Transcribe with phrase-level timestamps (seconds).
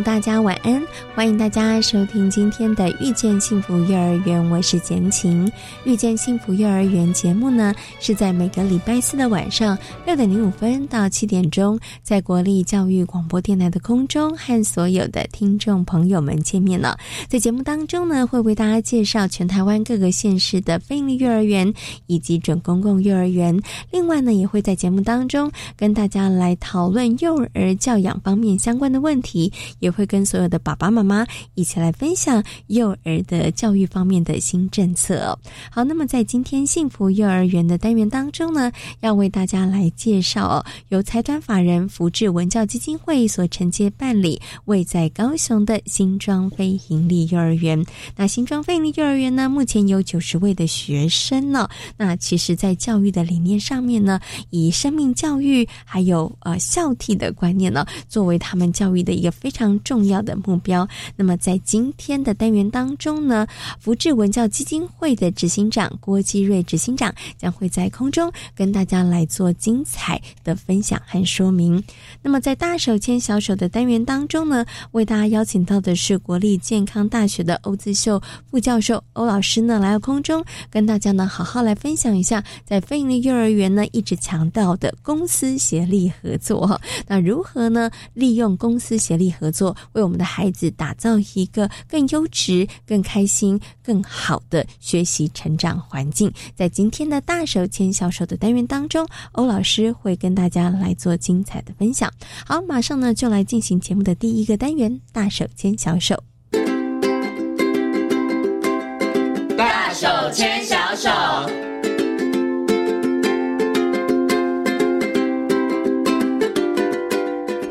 [0.00, 0.82] 大家晚安，
[1.16, 5.46] 欢迎大家收听今天的《遇见幸福幼儿园》，我是简晴。
[5.84, 16.98] 《遇见幸福幼儿园》节目呢，是在每个礼拜四的晚上六点零五分到七点钟，在国立教育广播电台的空中和所有的听众朋友们见面了。
[17.30, 21.72] 在节目当中呢，会为大家介绍全台湾各个县市的非营利幼儿园
[22.08, 23.58] 以及准公共幼儿园。
[23.90, 29.50] 另外呢，也会在节目当中跟大家来讨论幼儿教养方面相关的问题。
[29.78, 35.38] 也会跟所有的爸爸妈妈妈一起来分享幼儿的教育方面的新政策。
[35.70, 47.82] 好，那么在今天幸福幼儿园的单元当中呢，要为大家来介绍由财团法人福智文教基金会所承接办理位在高雄的新庄非营利幼儿园。
[48.16, 51.68] 那新庄非营利幼儿园呢，目前有九十位的学生呢。
[51.96, 54.18] 那其实，在教育的理念上面呢，
[54.50, 59.76] 以生命教育还有呃孝悌的观念呢，作为他们教育的一个非常。
[59.84, 60.88] 重要的目标。
[61.16, 63.46] 那么，在今天的单元当中呢，
[63.80, 71.82] 福智文教基金会的执行长郭基瑞执行长将会在空中跟大家来做精彩的分享和说明。
[72.22, 86.80] 那么，在大手牵小手的单元当中呢，为大家邀请到的是国立健康大学的欧自秀副教授欧老师呢，来到空中跟大家呢好好来分享一下，在非营利幼儿园呢一直强调的公司协力合作。
[87.06, 89.76] 那如何呢利用公司协力合作？
[89.92, 96.32] 为我们的孩子打打造一个更优质、更开心、更好的学习成长环境。
[96.54, 102.12] 在今天的大手牵小手的单元当中，欧老师会跟大家来做精彩的分享。
[102.46, 106.22] 好，马上呢就来进行节目的第一个单元——大手牵小手。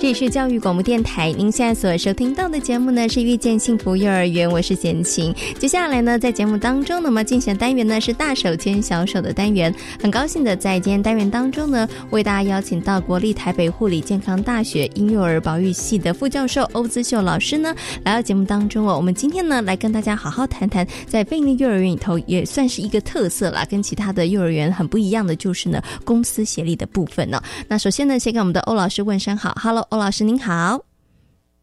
[0.05, 5.33] 这里是教育广播电台，您现在所收听到的节目呢是遇见幸福幼儿园，我是贤琴。
[5.57, 9.73] 接下来呢，在节目当中，那么进行单元呢是大手牵小手的单元。
[9.99, 17.73] 很高兴的在今天单元当中呢，为大家邀请到国立台北护理健康大学婴幼儿保育系的副教授欧姿秀老师呢
[18.03, 18.95] 来到节目当中哦。
[18.95, 27.41] 我们今天呢来跟大家好好谈谈，在贝利幼儿园里头也算是一个特色啦，跟其他的幼儿园很不一样的就是呢公司协力的部分呢。
[27.67, 29.83] 那首先呢，先跟我们的欧老师问声好，Hello。
[29.95, 30.94] 欧老师您好。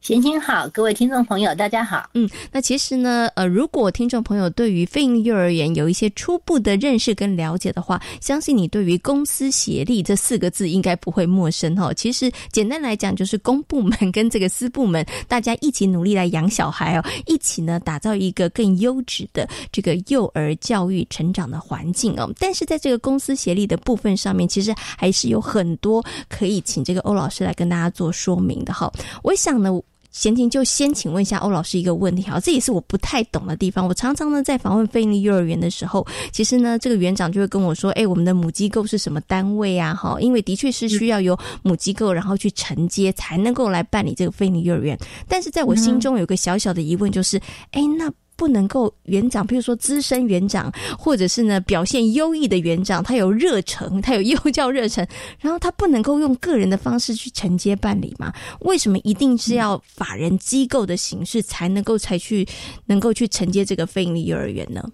[0.03, 2.11] 贤亲好，各位听众朋友，大家好。
[2.15, 11.95] 嗯，那其实呢，呃，如果听众朋友对于非营幼儿园有一些初步的认识跟了解的话，相信你对于公司协力这四个字应该不会陌生哈。
[11.95, 22.29] 其实简单来讲，就是公部门跟这个私部门大家一起努力来养小孩哦，一起呢打造一个更优质的这个幼儿教育成长的环境哦。
[22.41, 28.93] 但是在这个公司协力的部分上面，其实还是有很多可以请这个欧老师来跟大家做说明的哈。
[29.23, 29.81] 我想呢。
[30.13, 33.89] 闲情就先请问一下欧老师一个问题哈，这也是我不太懂的地方。
[33.89, 39.95] 我常常呢在访问非尼幼儿园的时候，其实呢这个园长就会跟我说：“哎，我们的母机构是什么单位啊？
[39.95, 44.97] 哈，因为的确是需要由母机构，然后去承接才能够来办理这个非尼幼儿园。
[45.27, 47.41] 但是在我心中有个小小的疑问，就是：
[47.73, 48.13] 哎，那。
[48.43, 55.07] 不能够园长，比如说资深园长，或者是呢表现优异的园长，他有热忱，他有幼教热忱，
[55.39, 58.33] 然后他不能够用个人的方式去承接办理吗？
[58.63, 62.45] 为什么一定是要法人机构的形式才能够才去
[62.85, 64.91] 能够去承接这个非营利幼儿园呢？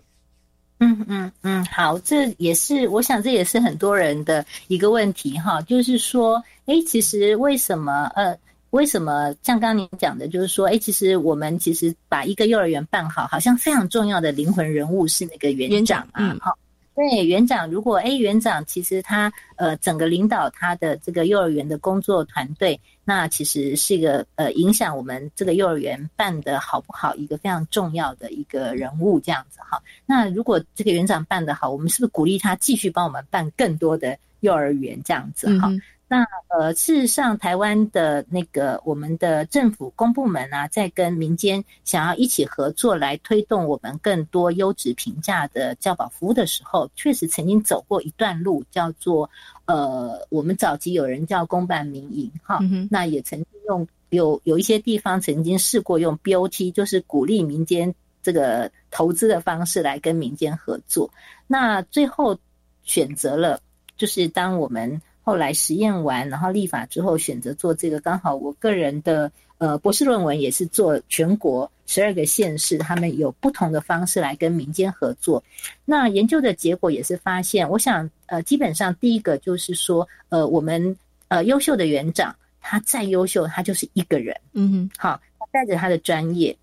[0.80, 6.36] 嗯嗯嗯，好，这也是我想这也是很多人的一个问题哈，就是说，
[6.66, 8.36] 哎，其实为什么呃？
[8.70, 16.58] 为什么像刚刚您讲的，就是说，哎，其实我们其实把一个幼儿园办好，好像非常重要的灵魂人物是那个园长啊，好，
[16.94, 29.80] 对，园长，如果哎，园长其实他呃，整个领导他的这个幼儿园的工作团队，那其实是一个呃，影响我们这个幼儿园办的好不好一个非常重要的一个人物，这样子哈。
[30.04, 35.70] 那如果这个园长办得好，我们是不是鼓励他继续帮我们办更多的幼儿园这样子哈？
[36.10, 49.28] 那呃，事实上，台湾的那个我们的政府公部门啊，在跟民间想要一起合作来推动我们更多优质评价的教保服务的时候，确实曾经走过一段路，叫做
[49.66, 52.58] 呃，我们早期有人叫公办民营哈，
[52.90, 61.10] 那也曾经用有有一些地方曾经试过用 BOT，就是鼓励民间这个投资的方式来跟民间合作，
[61.46, 62.38] 那最后
[62.82, 63.60] 选择了
[63.98, 65.02] 就是当我们。
[65.28, 75.44] 后来实验完，然后立法之后选择做这个，刚好我个人的呃博士论文也是做全国十二个县市，他们有不同的方式来跟民间合作。
[75.84, 80.96] 那研究的结果也是发现，我想呃基本上第一个就是说，呃我们
[81.28, 86.56] 呃优秀的园长，他再优秀，他就是一个人，嗯哼，好，他带着他的专业，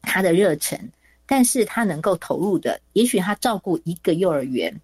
[0.00, 0.80] 他的热忱，
[1.26, 4.74] 但是他能够投入的，也许他照顾一个幼儿园。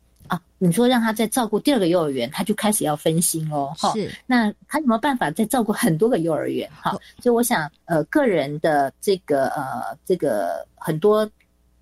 [0.56, 3.72] 啊，你说让他再照顾第二个幼儿园，他就开始要分心哦。
[3.78, 4.10] 哈，是。
[4.26, 6.70] 那他有没有办法再照顾很多个幼儿园？
[6.70, 6.92] 哈，
[7.22, 11.28] 所以我想，呃，个人的这个呃这个很多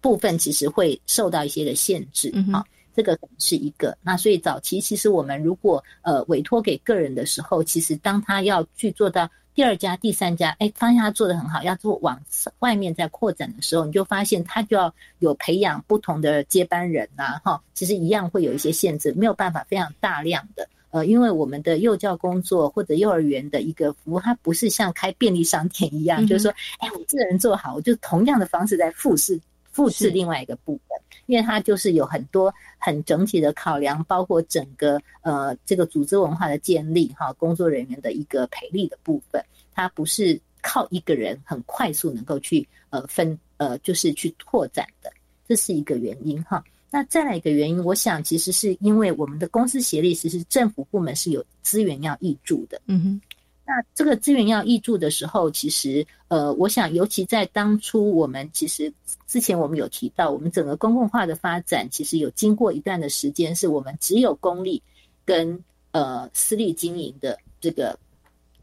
[0.01, 2.31] 部分其实会受到一些的限制。
[2.53, 3.97] 哈，这个是一个。
[4.03, 9.31] 那所以早期其实我们如果呃委托给个人的时候，其实当他要去做到。
[9.55, 12.21] 第二家、第三家，哎，发现他做的很好，要做往
[12.59, 29.41] 外面再扩展的时候，你就发现他就要有培养不同的接班人呐，哈，其实一样会有一些限制，没有办法非常大量的，呃，因为我们的幼教工作或者幼儿园的一个服务，它不是像开便利商店一样，就是说，哎，我这个人做好，我就同样的方式在复制
[29.71, 30.99] 复制另外一个部分。
[31.27, 45.13] 因为它就是有很多很整体的考量，包括整个呃这个组织文化的建立哈，工作人员的一个培力的部分，它不是靠一个人很快速能够去呃分呃就是去拓展的，
[45.47, 46.63] 这是一个原因哈。
[46.91, 53.21] 那再来一个原因，我想其实是因为我们的公司协力，其实政府部门是有资源要挹注的，嗯哼。
[53.67, 58.93] 那这个资源要挹注的时候，其实呃，我想尤其在当初，我们其实
[59.27, 64.83] 之前我们有提到，我们整个公共化的发展，其实有经过一段的时间，是我们只有公立
[65.25, 65.63] 跟
[65.93, 67.99] 呃私立经营的这个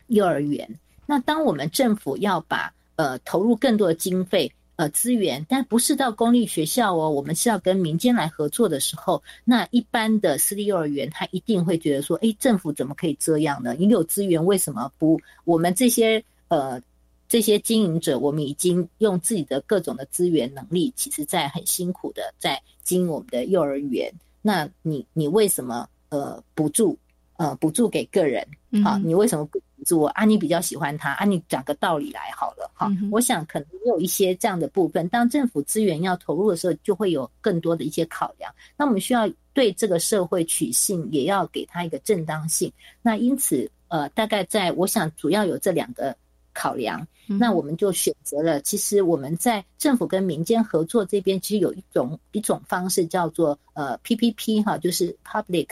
[0.07, 0.69] 幼儿园。
[1.05, 4.51] 那当我们政府要把呃投入更多的经费。
[4.81, 13.75] 呃，资源，但不是到公立学校哦，我们是要跟民间来合作的时候，那一般的私立幼儿园，他一定会觉得说，哎，政府怎么可以这样呢？
[13.77, 15.21] 你有资源，为什么不？
[15.45, 16.81] 我们这些呃
[17.29, 24.11] 这些经营者，我们已经用自己的各种的资源能力，其实在很辛苦的在经营我们的幼儿园，
[24.41, 26.97] 那你你为什么呃补助？
[27.41, 28.45] 呃，补助给个人，
[28.83, 30.07] 好，你为什么不补助我？
[30.09, 32.87] 啊，你比较喜欢他，啊，你讲个道理来好了，哈。
[33.11, 38.53] 我想可能有一些这样的部分，当政府资源要投入的时候，就会有更多的一些考量。
[38.77, 42.71] 那我们需要对这个社会取信，也要给他一个正当性。
[43.01, 46.15] 那因此，呃，大概在我想主要有这两个
[46.53, 48.61] 考量，那我们就选择了。
[48.61, 55.69] 其实我们在政府跟民间合作这边，其实有一种一种方式叫做呃 PPP 哈，就是 Public，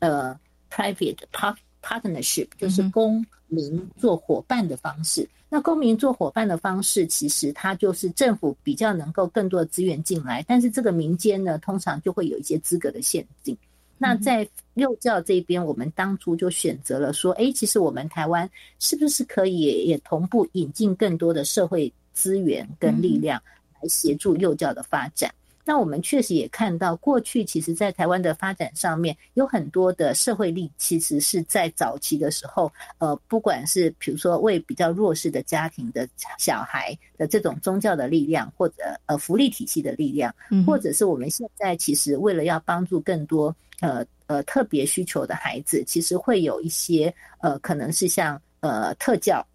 [0.00, 0.38] 呃。
[0.70, 5.28] Private part partnership 就是公民做伙伴的方式。
[5.48, 13.56] 那公民做伙伴的方式，其实它就是政府比较能够更多的资源进来，但是这个民间呢，通常就会有一些资格的限定。
[13.98, 23.42] 那在幼教这边，我们当初就选择了说，哎，其实我们台湾是不是可以也同步引进更多的社会资源跟力量
[23.82, 25.34] 来协助幼教的发展？
[25.70, 36.08] 那我们确实也看到，过去其实，在台湾的发展上面，有很多的社会力，其实是在早期的时候，呃，不管是比如说为比较弱势的家庭的
[36.38, 40.34] 小孩的这种宗教的力量，或者呃福利体系的力量，
[40.66, 49.46] 或者是我们现在其实为了要帮助更多呃呃特别需求的孩子，其实会有一些呃可能是像呃特教。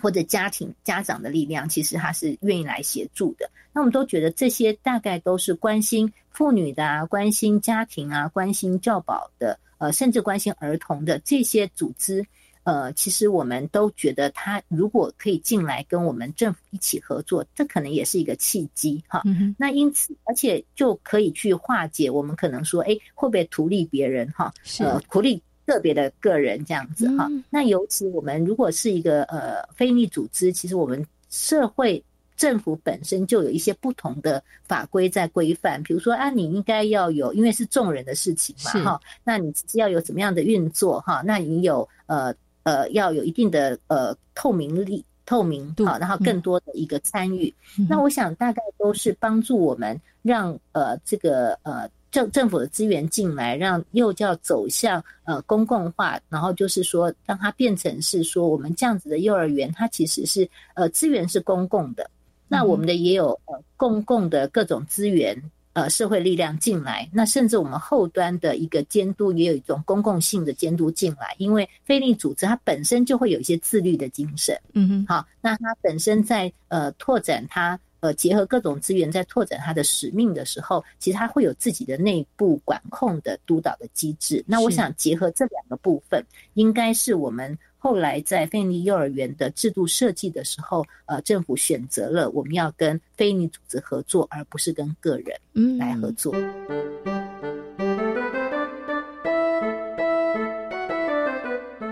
[0.00, 3.50] 或者家庭家长的力量，其实他是愿意来协助的。
[3.72, 12.24] 那我们都觉得这些大概都是关心妇女的啊，关心家庭啊，关心教保的，呃，甚至关心儿童的这些组织。
[12.62, 19.22] 呃，其实我们都觉得，他如果可以进来跟我们政府一起合作，这可能也是一个契机哈。
[19.24, 24.52] 嗯那因此，而且就可以去化解我们可能说，哎，会不会图利别人哈？
[24.78, 25.42] 呃，图利。
[25.70, 32.02] 个别的个人这样子哈，那尤其我们如果是一个呃非营利组织，其实我们社会
[32.36, 41.22] 政府本身就有一些不同的法规在规范，比如说啊，你应该要有，因为是众人的事情嘛哈，那你要有怎么样的运作哈？
[41.24, 42.34] 那你有呃
[42.64, 47.54] 呃要有一定的呃透明力、透明度，然后更多的一个参与。
[47.88, 51.88] 那我想大概都是帮助我们让呃这个呃。
[52.10, 62.10] 政政府的资源进来，让幼教走向呃公共化，然后就是说让它变成是说我们这样子的幼儿园，它其实是呃资源是公共的，
[62.48, 65.40] 那我们的也有呃公共的各种资源。
[65.72, 84.44] 呃，社会力量进来，那甚至我们后端的一个监督也有一种公共性的监督进来，因为非利组织它本身就会有一些自律的精神，嗯哼，好，那它本身在呃拓展它呃结合各种资源在拓展它的使命的时候，其实它会有自己的内部管控的督导的机制。
[84.46, 87.56] 那我想结合这两个部分，应该是我们。
[87.82, 96.34] 后来在非营利幼儿园的制度设计的时候，呃，政府选择了我们要跟非营利组织合作，而不是跟个人来合作。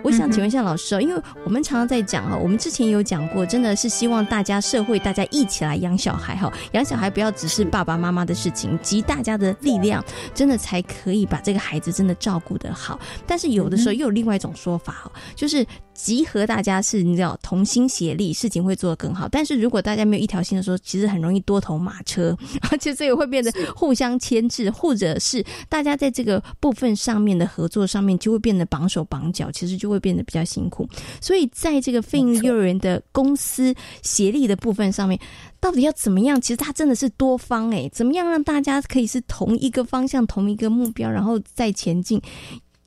[0.09, 10.03] 我想请问一下老师哦，因为我们常常在讲哈，我们之前有讲过，真的是希望大家社会大家一起来养小孩哈，养小孩不要只是爸爸妈妈的事情，集大家的力量，
[10.35, 12.99] 真的才可以把这个孩子真的照顾得好。
[13.27, 15.67] 但是有的时候又有另外一种说法哦，就是。
[15.99, 19.28] 集合大家是你知道同心协力，事情会做得更好。
[19.28, 22.37] 但是如果大家没有一条心的时候，其实很容易多头马车，
[22.71, 30.88] 而且这个会变得互相牵制，或者是大家在这个部分上面的合作上面就会变得绑手绑脚，其实就会变得比较辛苦。
[31.21, 35.19] 所以在这个费用幼儿园的公司协力的部分上面，
[35.59, 36.40] 到底要怎么样？
[36.40, 42.23] 其实它真的是多方诶，怎么样让大家可以是同一个方向、同一个目标，然后再前进？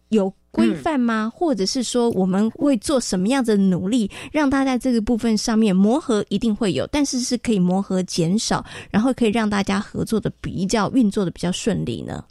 [0.07, 0.33] 有。
[0.51, 1.31] 规范吗？
[1.33, 12.23] 或者是说我们会做什么样的努力，让他在这个部分上面磨合一定会有，但是是可以磨合减少，然后可以让大家合作的比较运作的比较顺利呢？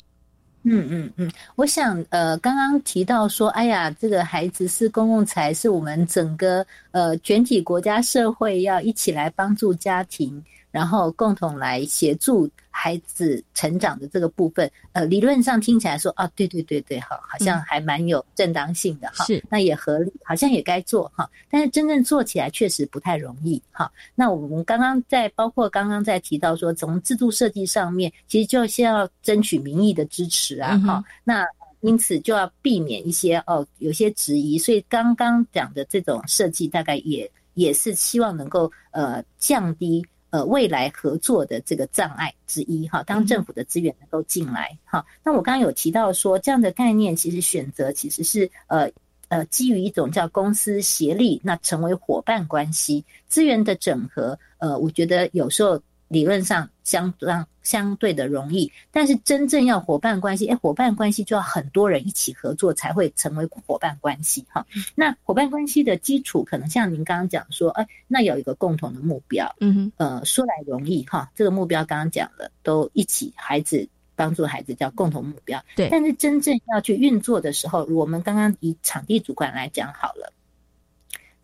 [0.63, 10.45] 嗯嗯嗯，我想呃，刚刚提到说，哎呀，这个孩子是公共财，是我们整个呃全体国家社会要一起来帮助家庭。
[10.71, 23.91] 然后共同来协助孩子成长的这个部分，呃，理论上听起来说，啊，对对对对，好，好像还蛮有正当性的哈，是，那也合理，好像也该做哈，但是真正做起来确实不太容易哈。
[24.15, 31.45] 那我们刚刚在包括刚刚在提到说，从制度设计上面，其实就先要争取民意的支持啊，哈，那
[31.81, 40.07] 因此就要避免一些哦有些质疑，所以刚刚讲的这种设计，大概也也是希望能够呃降低。
[40.31, 48.91] 呃，未来合作的这个障碍之一哈，当政府的资源能够进来哈，那我刚刚有提到说，这样的概念其实选择其实是呃
[49.29, 55.81] 呃基于一种叫公司协力，那成为伙伴关系，资源的整合，呃，我觉得有时候。
[56.11, 64.67] 理论上相当相对的容易，但是真正要伙伴关系，哎，伙伴关系就要很多人一起合作才会成为伙伴关系哈。
[64.97, 75.89] 那伙伴关系的基础，可能像您刚刚讲说，哎，那有一个共同的目标，嗯哼，呃，说来容易哈，这个目标刚刚讲了，都一起孩子帮助孩子叫共同目标，对。
[75.91, 80.33] 但是真正要去运作的时候，我们刚刚以场地主管来讲好了，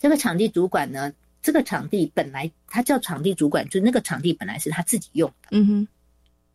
[0.00, 1.12] 这个场地主管呢？
[1.47, 5.88] 这个场地本来他叫场地主管，就是那个场地本来是他自己用的，嗯哼。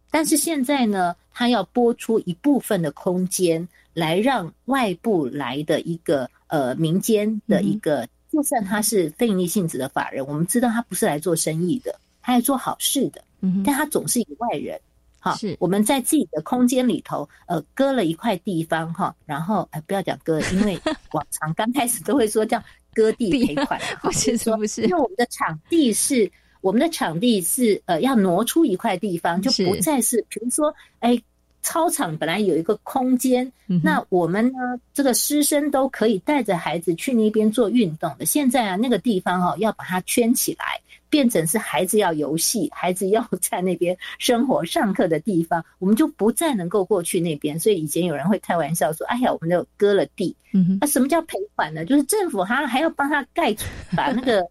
[0.10, 14.78] 但是现在呢，他要拨出一部分的空间来让外部来的一个呃民间的一个，就算他是非营利性质的法人，我们知道他不是来做生意的，他来做好事的，嗯但他总是一个外人，
[15.22, 15.36] 哈。
[15.36, 20.78] 是我们在自己的空间里头，呃，割了一块地方哈，然后哎，不要讲割，因为
[21.14, 22.62] 往常刚开始都会说叫。
[22.94, 26.30] 割地赔款， 不是说不是，因为我们的场地是
[26.62, 31.20] 我们的场地是呃要挪出一块地方，就不再是比如说哎
[31.62, 33.52] 操场本来有一个空间，
[33.84, 34.58] 那我们呢
[34.94, 40.80] 这个师生都可以带着孩子去那边做运动的，现在啊那个地方哦要把它圈起来。
[41.12, 47.60] 变成是孩子要游戏，孩子要在那边生活、上课的地方，我们就不再能够过去那边。
[47.60, 51.86] 所以以前有人会开玩笑说：“哎呀，我们就割了地。”嗯那什么叫赔款呢？
[51.86, 53.54] 就是政府还还要帮他盖，
[53.96, 54.42] 把那个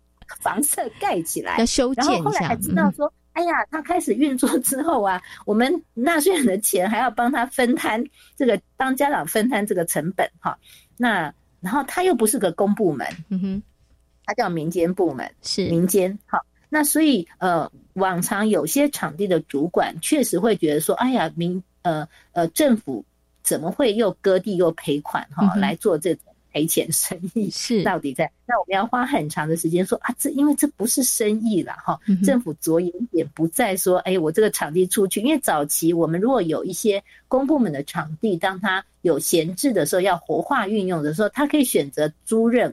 [0.40, 2.12] 房舍盖起来， 要修建一下。
[2.12, 8.04] 然后后来还知道说：“哎呀，他开始运作之后啊，我们纳税人的钱还要帮他分摊
[8.36, 10.58] 这个，帮家长分摊这个成本哈。
[10.98, 13.62] 那然后他又不是个公部门，嗯哼，
[14.26, 16.38] 他叫民间部门，是民间好。
[16.72, 23.04] 那所以，呃，往常有些场地的主管确实会觉得说，哎呀，民呃呃，政府
[23.42, 26.22] 怎么会又割地又赔款哈，来做这种
[26.52, 27.50] 赔钱生意？
[27.50, 28.30] 是到底在？
[28.46, 42.72] 那我们要花很长的时间说啊，这因为这不是生意了哈，政府着眼点不在说，哎，我这个场地出去，因为早期我们如果有一些公部门的场地，当它有闲置的时候，要活化运用的时候，它可以选择租赁。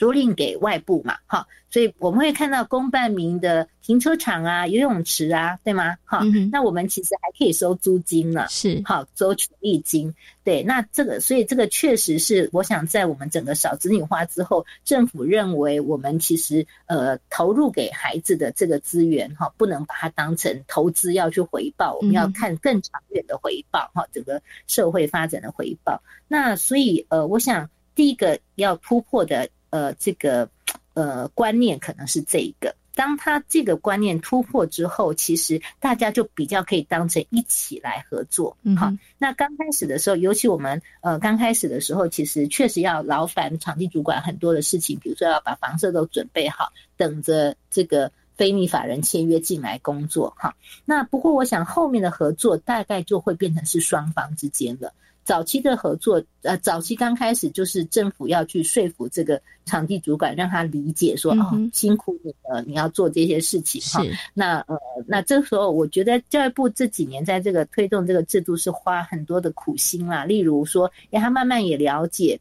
[0.00, 5.94] 租赁给外部嘛，哈，所以我们会看到公办民的停车场啊、游泳池啊，对吗？
[6.06, 26.02] 哈，那我们其实还可以收租金呢，是，好收权利金，对，那这个，所以这个确实是，我想在我们整个少子女化之后，政府认为我们其实呃投入给孩子的这个资源，哈，不能把它当成投资要去回报，我们要看更长远的回报，哈，整个社会发展的回报。
[26.26, 29.46] 那所以呃，我想第一个要突破的。
[29.70, 30.48] 呃，这个
[30.94, 38.56] 呃观念可能是这一个，当他这个观念突破之后，其实大家就比较可以当成一起来合作。
[38.76, 50.34] 好，那刚开始的时候，尤其我们呃刚开始的时候，其实确实要劳烦场地主管很多的事情，比如说要把房舍都准备好，等着这个非密法人签约进来工作。
[50.36, 54.92] 哈，那不过我想后面的合作大概就会变成是双方之间了。
[55.30, 64.04] 早期的合作，呃，早期刚开始就是政府要去说服这个场地主管，让他理解说，哦，辛苦你了，你要做这些事情哈。
[64.34, 70.24] 那呃，那这时候我觉得教育部这几年在这个推动这个制度是花很多的苦心啦。
[70.24, 72.36] 例如说，让他慢慢也了解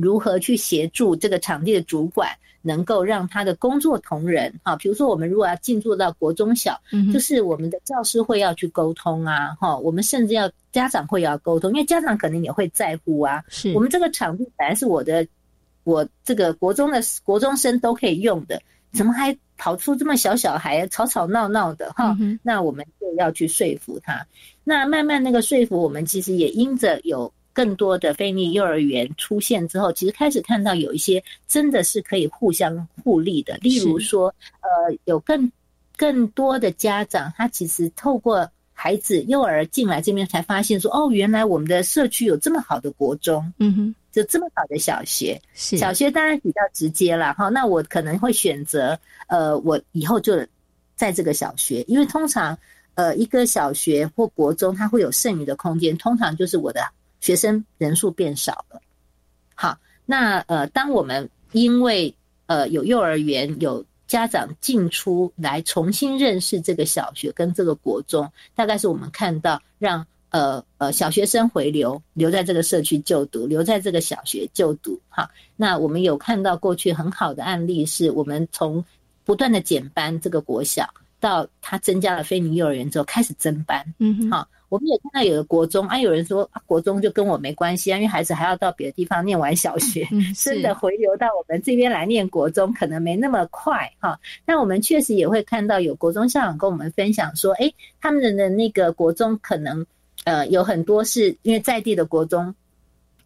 [0.00, 2.28] 如何去协助这个场地的主管。
[2.60, 6.78] 能够让他的工作同仁哈，比如说我们如果要进驻到国中小，
[7.14, 13.42] 就是我们的教师会要去沟通啊，哈，我们甚至要家长会要沟通，因为家长可能也会在乎啊。
[13.48, 15.26] 是我们这个场地本来是我的，
[15.84, 18.60] 我这个国中的国中生都可以用的，
[18.92, 22.14] 怎么还跑出这么小小孩吵吵闹闹的哈？
[22.42, 24.26] 那我们就要去说服他。
[24.64, 27.32] 那慢慢那个说服我们，其实也因着有。
[27.58, 33.56] 更多的非利幼儿园出现之后，其实开始看到有一些真的是可以互相互利的。
[33.56, 35.50] 例如说，呃，有更
[35.96, 45.36] 更多的家长，他其实透过孩子幼儿进来这边，才发现说，哦，原来我们的社区有这么好的国中，嗯哼，就这么好的小学。
[45.52, 47.48] 是小学当然比较直接了哈。
[47.48, 48.96] 那我可能会选择，
[49.26, 50.46] 呃，我以后就
[50.94, 52.56] 在这个小学，因为通常，
[52.94, 56.80] 呃，一个小学或国中，它会有剩余的空间，通常就是我的。
[57.20, 58.80] 学生人数变少了，
[59.54, 62.14] 好，那呃，当我们因为
[62.46, 78.84] 呃有幼儿园有家长进出来重新认识这个小学跟这个国中，大概是我们看到让呃呃小学生回流留在这个社区就读，留在这个小学就读，哈，那我们有看到过去很好的案例，是我们从
[79.24, 80.88] 不断的减班这个国小
[81.20, 84.48] 到他增加了非尼幼儿园之后开始增班，嗯哼，好。
[84.70, 94.20] 我们也看到有的国中啊，有人说国中就跟我没关系啊，因为孩子还要到别的地方念完小学， 真的回流到我们这边来念国中可能没那么快哈。
[94.44, 99.86] 但我们确实也会看到有国中校长跟我们分享说，哎，他们的那个国中可能
[100.24, 102.54] 呃有很多是因为在地的国中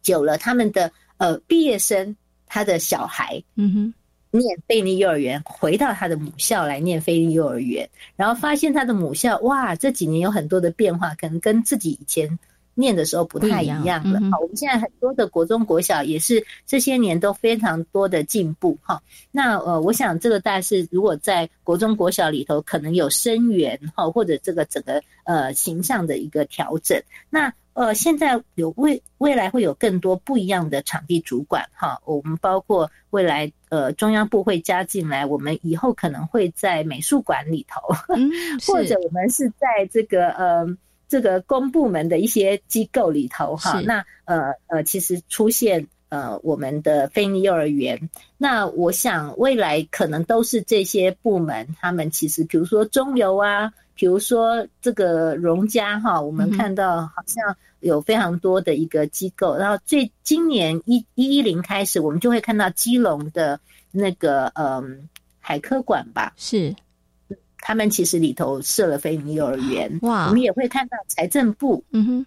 [0.01, 2.15] 久了，他们的呃毕业生
[2.47, 3.93] 他的小孩，嗯哼。
[4.35, 12.39] 念菲尼幼儿园，回到他的母校来念菲尼幼儿园，然后发现他的母校哇，这几年有很多的变化，可能跟自己以前
[12.73, 14.19] 念的时候不太一样了。
[14.31, 18.75] 好，我们现在很多的国中、国小也是这些年都非常多的进步。
[18.81, 18.99] 哈，
[19.31, 26.99] 那呃，我想这个大概是如果在国中、国小里头可能有生源哈，或者这个整个呃形象的一个调整。
[27.29, 37.81] 那呃，现在有未未来会有更多不一样的场地主管哈，我们包括未来呃中央部会加进来，我们以后可能会在美术馆里头，
[38.67, 40.77] 或者我们是在这个呃
[41.09, 53.73] 这个公部门的一些机构里头哈，那呃呃其实出现呃我们的非尼幼儿园，那我想未来可能都是这些部门，他们其实比如说中游啊。
[53.95, 63.59] 比如说这个荣家哈，我们看到好像有非常多的一个机构，然后最今年一一一零开始，我们就会看到基隆的
[63.91, 65.07] 那个嗯
[65.39, 66.75] 海科馆吧，是，
[67.59, 72.25] 他们其实里头设了飞尼幼儿园，哇，我们也会看到财政部嗯哼。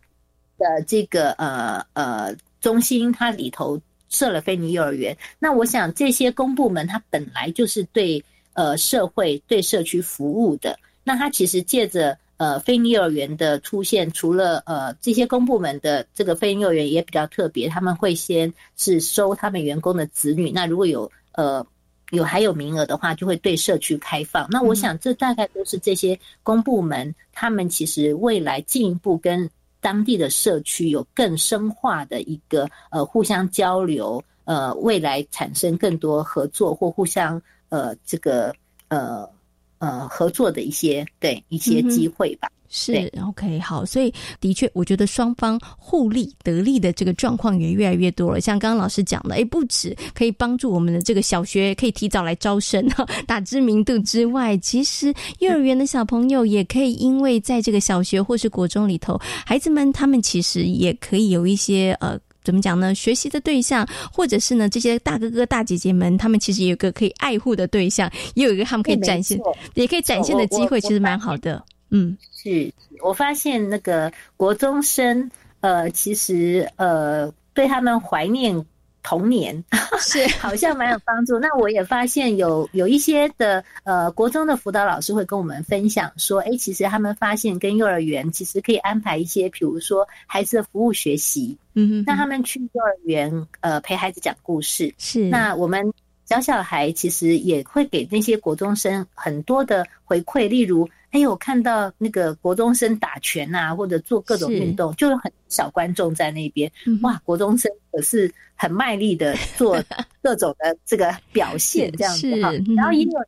[0.59, 5.15] 的这个呃呃中心，它里头设了飞尼幼儿园。
[5.39, 8.25] 那我想这些公部门它本来就是对
[8.55, 10.75] 呃社会对社区服务的。
[11.09, 21.65] 那他其实借着呃非幼儿园的出现，除了呃这些公部门的这个非幼儿园也比较特别，他们会先是收他们员工的子女，那如果有呃
[22.11, 24.49] 有还有名额的话，就会对社区开放。
[24.51, 29.49] 那我想这大概都是这些公部门他们其实未来进一步跟
[29.81, 38.53] 当地的社区有更深化的一个呃互相交流，呃未来产生更多合作或互相呃这个
[38.89, 39.36] 呃。
[39.79, 42.49] 呃，合作的一些对一些机会吧。
[42.69, 48.41] 是 OK 好，所以的确，我觉得双方互利得利的这个状况也越来越多了。
[48.41, 62.19] 像刚刚老师讲的，哎，不止可以帮助我们的这个小学可以提早来招生哈， 打知名度之外，其实幼儿园的小朋友也可以因为在这个小学或是国中里头，孩子们他们其实也可以有一些呃。
[62.47, 62.95] 怎么讲呢？
[62.95, 69.37] 学习的对象，或者是呢，这些大哥哥大姐姐们，他们其实有一个可以爱护的对象，也有一个他们可以展现，
[69.75, 71.61] 也可以展现的机会，其实蛮好的。
[71.91, 75.29] 嗯，是我发现那个国中生，
[75.59, 78.65] 呃，其实呃，对他们怀念。
[79.09, 79.63] 童年
[80.01, 81.39] 是 好像蛮有帮助。
[81.39, 95.21] 那我也发现有有一些的呃国中的辅导老师会跟我们分享说，哎，其实他们发现跟幼儿园其实可以安排一些，比如说孩子的服务学习，嗯，那他们去幼儿园呃陪孩子讲故事，是。
[95.29, 95.93] 那我们
[96.25, 100.89] 小小孩其实也会给那些国中生很多的回馈，例如。
[101.17, 106.71] 哎，我看到那个国中生打拳啊，或者做各种运动，就有很小观众在那边。
[107.03, 109.83] 哇，国中生可是很卖力的做
[110.23, 112.53] 各种的这个表现，这样子哈。
[112.77, 113.19] 然后也有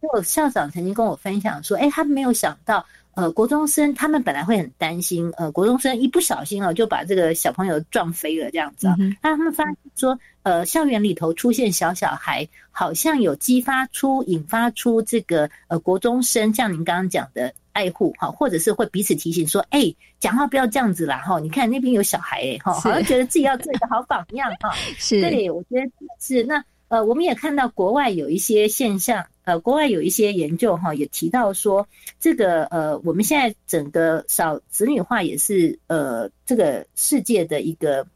[0.00, 2.86] 也，有校长曾经跟我分享说，哎，他没有想到。
[3.14, 8.96] 呃，国中生他们本来会很担心，呃，国中生一不小心哦，就把这个小朋友撞飞了这样子啊。
[9.20, 21.38] 那他们发现说，呃，校园里头出现小小孩，好像有激发出、引发出这个呃国中生，像您刚刚讲的爱护哈，或者是会彼此提醒说，哎，讲话不要这样子啦哈。
[21.40, 24.74] 你看那边有小孩哎哈，好像觉得自己要做一个好榜样哈。
[24.98, 26.64] 是，对，我觉得是那。
[26.88, 31.88] 呃，我们也看到国外有一些现象，呃，国外有一些研究哈，也提到说，
[32.20, 38.06] 这个呃，我们现在整个少子女化也是呃，这个世界的一个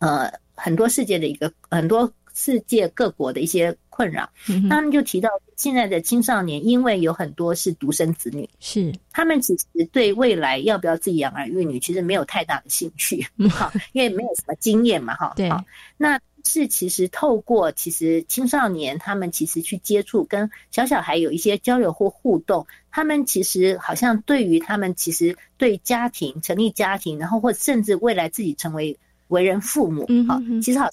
[0.00, 4.28] 呃，很多世界的一个很多世界各国的一些困扰。
[4.68, 8.92] 他们就提到，现在的青少年因为有很多是独生子女，是。
[9.12, 15.50] 他们其实对未来要不要自己养儿育女，其实没有太大的兴趣， 哈，因为没有什么经验嘛，哈， 对，
[15.96, 16.20] 那。
[16.46, 28.98] 是，其实透过其实青少年他们其实去接触跟小小孩有一些交流或互动，他们其实好像对于他们其实对家庭成立家庭，然后或甚至未来自己成为
[29.34, 30.88] 为人父母，好，其实好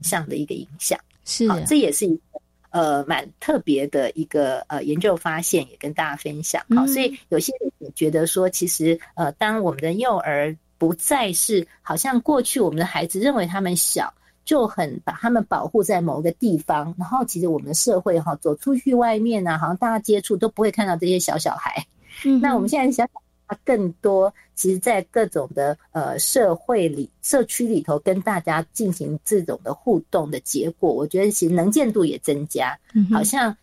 [0.00, 6.64] 像的一个影响，是，这也是一个呃蛮特别的一个呃研究发现，也跟大家分享。
[6.74, 14.12] 好，所以有些人也觉得说，其实呃，当我们的幼儿不再是好像过去我们的孩子认为他们小。
[14.42, 21.86] 就很把他们保护在某个地方，然后其实我们的社会哈，走出去外面呢，好像大家接触都不会看到这些小小孩。
[22.24, 32.78] 嗯那我们现在想想，更多其实，在各种的呃社会里、社区里头，跟大家进行这种的互动的结果，我觉得其实能见度也增加。
[33.10, 33.56] 好像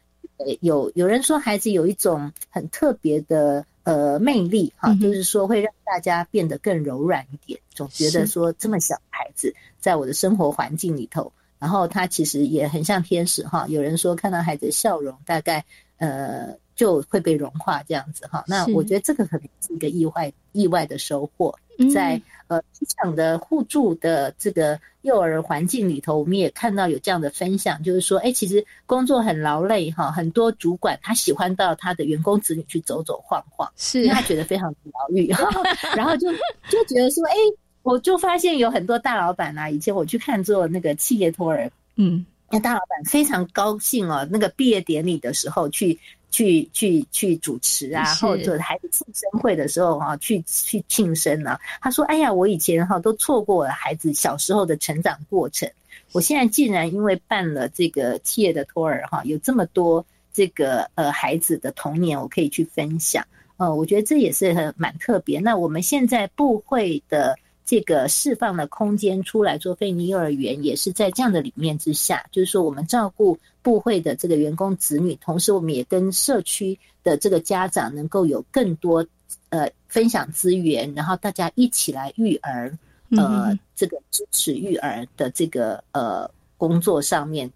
[0.61, 7.59] 有有人说，孩子有一种很特别的呃魅力哈，就是说会让大家变得更柔软一点。
[7.69, 9.53] 总觉得说这么小孩子。
[9.79, 13.67] 在我的生活环境里头，然后他其实也很像天使哈。
[13.69, 15.63] 有人说看到孩子的笑容，大概
[15.97, 18.45] 呃就会被融化这样子哈。
[18.47, 21.53] 那我觉得这个可能是一个意外意外的收获。
[21.93, 35.27] 在呃职场的互助的这个幼儿环境里头，我们也看到有这样的分享，就是说，哎，其实工作很劳累哈，很多主管他喜欢到他的员工子女去走走晃晃，是他觉得非常疗愈，
[35.95, 36.31] 然后就
[36.69, 37.35] 就觉得说，哎。
[37.83, 45.97] 我就发现有很多大老板啊，以前我去看做那个企业托儿，嗯，那大老板非常高兴哦，那个毕业典礼的时候去
[46.29, 51.59] 去去去主持啊，或者孩子庆生会的时候哈，去去庆生啊。
[51.81, 55.71] 他说：“哎呀，我以前哈都错过了孩子小时候的成长过程，
[56.11, 63.25] 我现在竟然因为办了这个企业的托儿哈，有这么多这个呃孩子的童年，我可以去分享。
[63.57, 65.39] 呃，我觉得这也是很蛮特别。
[65.39, 67.37] 那我们现在部会的。
[67.67, 79.05] 这个释放的空间出来做非尼幼儿园，也是在这样的理念之下，就是说我们照顾部会的这个员工子女，同时我们也跟社区的这个家长能够有更多
[79.49, 82.77] 呃分享资源，然后大家一起来育儿，
[83.11, 87.51] 呃，这个支持育儿的这个呃工作上面。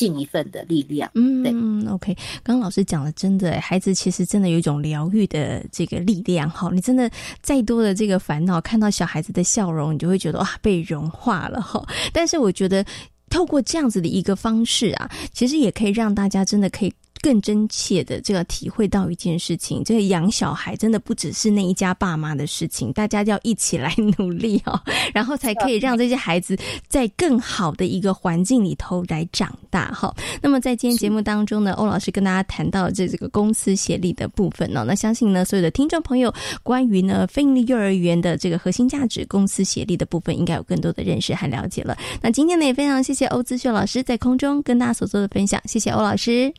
[0.00, 1.10] 尽一份的力量。
[1.14, 2.14] 嗯对，OK。
[2.42, 6.48] 刚刚老师讲的，真的，孩子其实真的有一种疗愈的这个力量。
[6.48, 7.10] 哈，你真的
[7.42, 11.86] 再多的这个烦恼，看到小孩子的笑容，你就会觉得哇，被融化了哈。
[12.14, 12.82] 但是我觉得，
[13.28, 16.94] 透过这样子的一个方式啊，其实也可以让大家真的可以。
[17.22, 24.80] 更真切的这个体会到一件事情：，这个养小孩真的不只是那一家爸妈的事情，大家要一起来努力哦，
[25.12, 26.56] 然后才可以让这些孩子
[26.88, 30.14] 在更好的一个环境里头来长大哈。
[30.42, 41.96] 那么在今天节目当中呢，欧老师跟大家谈到这这个公司协力的部分呢，那相信呢所有的听众朋友关于呢非营利幼儿园的这个核心价值公司协力的部分，应该有更多的认识和了解了。
[42.22, 46.52] 那今天呢也非常谢谢欧姿秀老师在空中跟大家所做的分享，谢谢欧老师。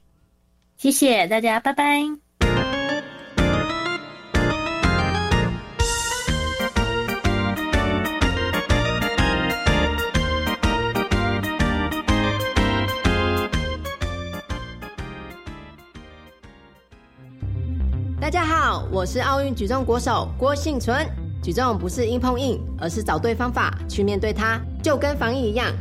[0.82, 2.02] 谢谢大家，拜拜。
[18.20, 21.06] 大家好，我是奥运举重国手郭幸存。
[21.44, 25.72] 举重不是硬碰硬，而是找对方法去面对它，就跟防疫一样。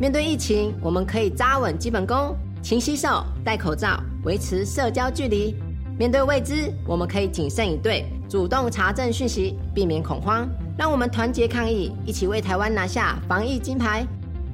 [0.00, 2.36] 面对疫情，我们可以扎稳基本功。
[2.62, 5.54] 勤洗手、戴口罩、维持社交距离。
[5.98, 10.48] 面对未知，我们可以谨慎以对，主动查证讯息，避免恐慌。
[10.76, 14.06] 让我们团结抗疫，一起为台湾拿下防疫金牌。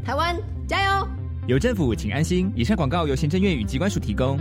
[0.04, 0.36] 台湾
[0.66, 1.08] 加油！
[1.46, 2.50] 有政府，请安心。
[2.54, 4.38] 以上广告由行政院与机关署提供。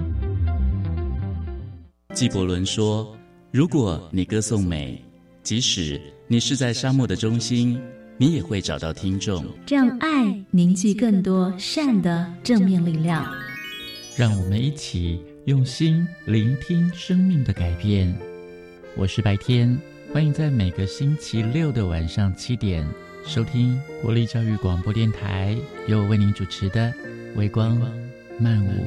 [2.13, 3.15] 纪伯伦说
[3.51, 5.03] ：“如果你歌颂美，
[5.41, 7.81] 即使你是在沙漠的中心。”
[8.15, 13.25] 你也会找到听众，让爱凝聚更多善的正面力量。
[14.15, 18.15] 让我们一起用心聆听生命的改变。
[18.95, 19.75] 我是白天，
[20.13, 22.87] 欢迎在每个星期六的晚上七点
[23.25, 26.91] 收听国立教育广播电台，由我为您主持的
[27.35, 27.75] 《微光
[28.39, 28.85] 漫舞》。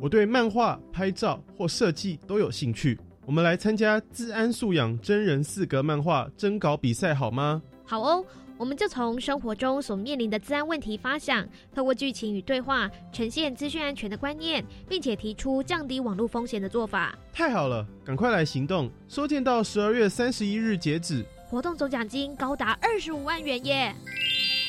[0.00, 2.98] 我对漫画、拍照或设计都有兴趣。
[3.24, 7.62] 我们来参加自安素养真人四格漫画征稿比赛好吗？
[7.84, 8.24] 好哦，
[8.60, 17.18] 我们就从生活中所面临的治安问题发想，透过剧情与对话呈现资讯安全的观念，并且提出降低网络风险的做法。
[17.32, 18.90] 太好了，赶快来行动！
[19.08, 23.94] 收件到十二月三十一日截止，活动总奖金高达二十五万元耶！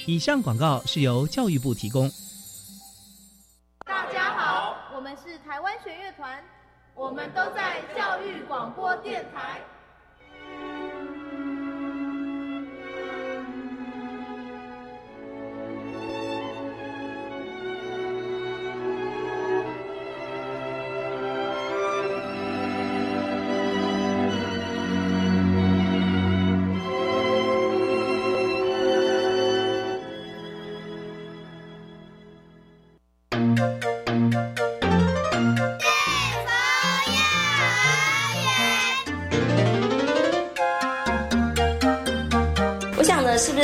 [0.06, 2.10] 以上广告是由教育部提供。
[3.86, 6.42] 大家好，我们是台湾弦乐团。
[6.96, 9.60] 我们都在教育广播电台。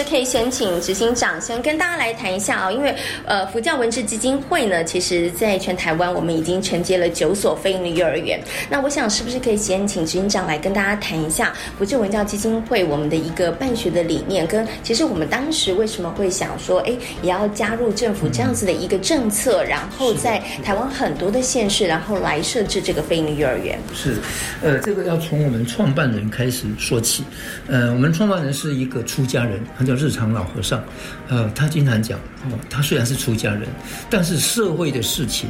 [0.08, 8.42] 可以先请执行长先跟大家来谈一下啊，因为呃，佛教文治基金会呢，其实在全台湾我们已经承接了九所非营利幼儿园。
[8.70, 23.78] 那我想是不是可以先请执行长来跟大家谈一下佛教文教基金会我们的一个办学的理念，跟其实我们当时为什么会想说，哎，也要加入政府这样子的一个政策，然后在台湾很多的县市，然后来设置这个非营利幼儿园。
[23.94, 24.16] 是，
[24.62, 27.26] 呃，这个要从我们创办人开始说起。
[27.68, 29.97] 呃，我们创办人是一个出家人，他叫。
[29.98, 30.82] 日常老和尚，
[31.28, 33.68] 呃，他经常讲哦，他虽然是出家人，
[34.10, 35.50] 但是社会的事情，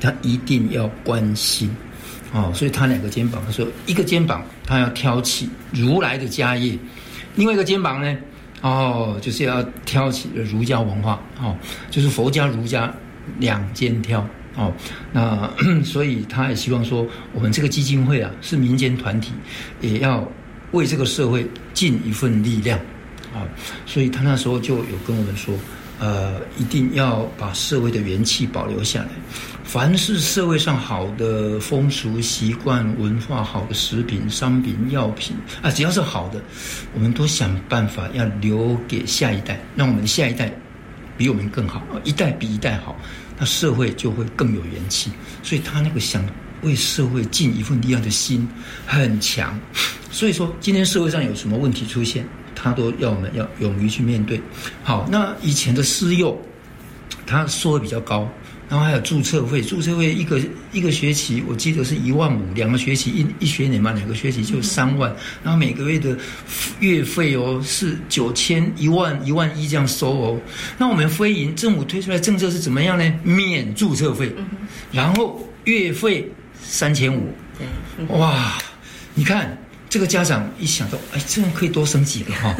[0.00, 1.74] 他一定要关心，
[2.32, 6.78] 哦，所以他两个肩膀，他说一个肩膀他要挑起如来的家业，
[7.34, 8.16] 另外一个肩膀呢，
[8.60, 11.56] 哦，就是要挑起儒家文化，哦，
[11.90, 12.92] 就是佛家儒家
[13.38, 14.72] 两肩挑，哦，
[15.12, 15.50] 那
[15.82, 19.32] 所以他也希望说，我们这个基金会啊，是民间团体，
[19.80, 20.26] 也要
[20.72, 22.78] 为这个社会尽一份力量。
[23.34, 23.48] 啊，
[23.86, 25.54] 所以他那时候就有跟我们说，
[25.98, 29.08] 呃，一定要把社会的元气保留下来。
[29.64, 36.42] 凡是社会上好的风俗习惯、文化、好的食品、商品、药品啊，只要是好的，
[36.94, 40.52] 我们都想办法要留给下一代，让我们下一代
[41.16, 42.94] 比我们更好，一代比一代好，
[43.38, 45.10] 那社会就会更有元气。
[45.42, 46.22] 所以他那个想
[46.62, 48.46] 为社会尽一份力量的心
[48.84, 49.58] 很强。
[50.10, 52.26] 所以说，今天社会上有什么问题出现？
[52.62, 54.40] 他都要我们要勇于去面对。
[54.84, 56.40] 好，那以前的私幼，
[57.26, 58.28] 他收的比较高，
[58.68, 66.16] 然后还有注册费，注册费一个一个学期，我记得是一万五，两个学期一一学年嘛，两个学期就三万，然后每个月的
[66.78, 70.40] 月费哦是九千一万一万一这样收哦。
[70.78, 73.12] 那我们非营政府推出来政策是怎么样呢？
[73.24, 74.32] 免注册费，
[74.92, 77.34] 然后月费三千五，
[78.08, 78.56] 哇，
[79.14, 79.58] 你看。
[79.92, 82.56] 这个家长一想到，哎，这样可以多生几个哈，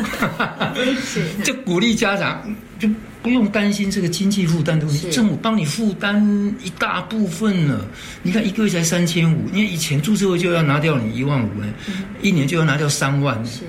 [1.43, 2.47] 就 鼓励家长
[2.79, 2.87] 就
[3.23, 6.23] 不用担心这个经济负担的问题，政府帮你负担
[6.63, 7.87] 一大部分了。
[8.23, 11.73] 你看一个月才三千五，因为以前注册会就要拿掉你一万五哎，
[12.21, 13.43] 一年就要拿掉三万。
[13.47, 13.61] 是，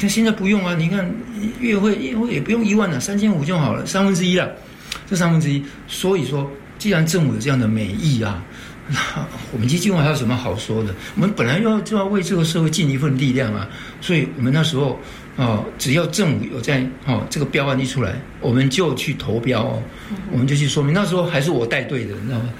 [0.00, 1.06] 但现在不用啊，你看
[1.60, 4.50] 月会月会也不用一万了，三千五就好了，三分之一了，
[5.06, 5.62] 这三分之一。
[5.86, 8.42] 所以说，既然政府有这样的美意啊。
[9.52, 10.94] 我们基金会还有什么好说的？
[11.14, 13.68] 我们本来要就要为这个社会尽一份力量啊，
[14.00, 14.98] 所以我们那时候
[15.36, 19.82] 哦，只要政府有在哦这个标案一出来，我们就去投标哦，
[20.32, 20.92] 我们就去说明。
[20.92, 22.50] 那时候还是我带队的，你知道吗？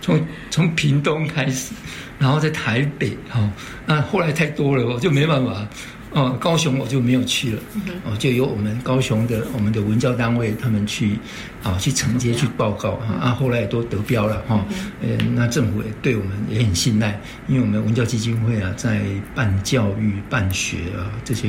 [0.00, 1.72] 从从屏东开始，
[2.18, 3.50] 然后在台北哈，
[3.86, 5.66] 那后来太多了，我就没办法。
[6.14, 7.60] 哦，高雄我就没有去了，
[8.04, 11.18] 哦，就由我们高雄的我们的文教单位他们去，
[11.60, 14.64] 啊，去承接去报告哈，啊，后来也都得标了哈，
[15.02, 19.02] 呃，那政府也对我们也很信赖，因为我们文教基金会啊，在
[19.34, 21.48] 办教育、办学啊这些，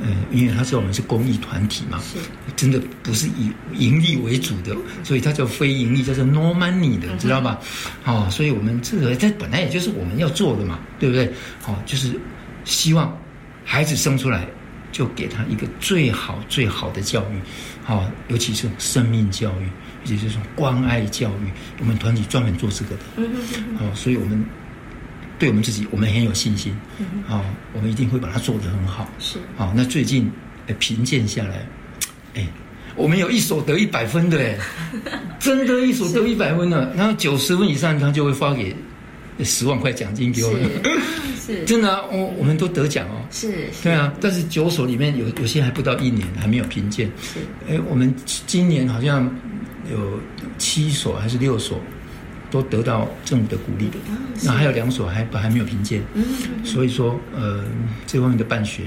[0.00, 2.16] 呃，因为他说我们是公益团体嘛，是，
[2.54, 7.58] 真的不是以盈利为主的，所以它叫非盈利，叫做 no money 的，知道吧？
[8.04, 11.28] 哦，所以我们这个这本来也就是我们要做的嘛，对不对？
[11.60, 12.12] 好，就是
[12.64, 13.12] 希望。
[13.68, 14.46] 孩子生出来，
[14.92, 17.34] 就给他一个最好最好的教育，
[17.84, 19.64] 好，尤其是生命教育，
[20.04, 21.50] 尤其是说关爱教育。
[21.80, 23.02] 我们团体专门做这个的，
[23.76, 24.42] 好，所以我们
[25.36, 26.74] 对我们自己，我们很有信心，
[27.26, 29.10] 好，我们一定会把它做得很好。
[29.18, 30.30] 是，好，那最近
[30.78, 31.66] 评鉴下来，
[32.34, 32.46] 哎，
[32.94, 34.56] 我们有一所得一百分的，哎，
[35.38, 38.74] 真的，一所得一百分的，然后九十分以上，他就会发给
[39.44, 40.62] 十万块奖金给我们。
[41.46, 43.22] 是 真的，我我们都得奖哦。
[43.30, 44.12] 是，对啊。
[44.20, 47.08] 但是九所里面有有些还不到一年，还没有评鉴。
[47.22, 48.12] 是，哎，我们
[48.48, 49.32] 今年好像
[49.88, 50.18] 有
[50.58, 51.78] 七所还是六所
[52.50, 53.88] 都得到政府的鼓励，
[54.42, 56.02] 那还有两所还还没有评鉴。
[56.14, 56.24] 嗯，
[56.64, 57.64] 所以说，呃，
[58.08, 58.82] 这方面的办学，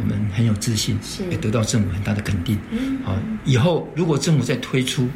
[0.00, 0.98] 我们很有自信，
[1.30, 2.58] 也得到政府很大的肯定。
[2.70, 5.06] 嗯，好，以后如果政府再推出。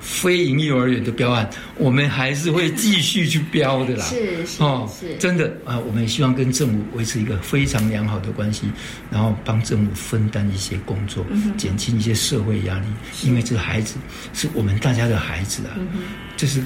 [0.00, 4.04] 非营幼儿园的标案，我们还是会继续去标的啦。
[4.06, 5.78] 是是哦，是真的啊！
[5.78, 8.62] 我们也希望跟政府维持一个非常良好的关系，
[9.10, 11.24] 然后帮政府分担一些工作，
[11.56, 12.86] 减轻一些社会压力。
[13.22, 13.96] 因为这个孩子
[14.32, 15.76] 是我们大家的孩子啊，
[16.36, 16.62] 就是。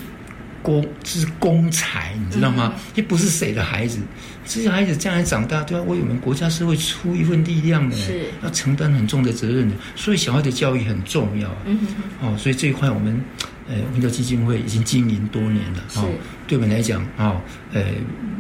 [0.64, 2.72] 公这是公才，你知道吗？
[2.94, 3.98] 也不是谁的孩子，
[4.46, 9.74] 这些孩子将来长大都要为我们国家社会出一份力量的，是要承担很重的责任的。
[9.94, 11.54] 所以小孩的教育很重要。
[11.66, 11.78] 嗯
[12.22, 13.22] 哦，所以这一块我们
[13.68, 15.84] 呃文教基金会已经经营多年了。
[15.96, 16.08] 哦，
[16.48, 17.36] 对我们来讲啊，
[17.74, 17.84] 呃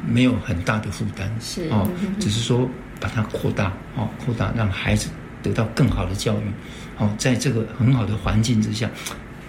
[0.08, 1.30] 没有很大的负担。
[1.42, 1.86] 是哦，
[2.18, 2.66] 只是说
[2.98, 5.10] 把它扩大，哦扩大让孩子
[5.42, 6.44] 得到更好的教育。
[6.96, 8.88] 哦，在这个很好的环境之下。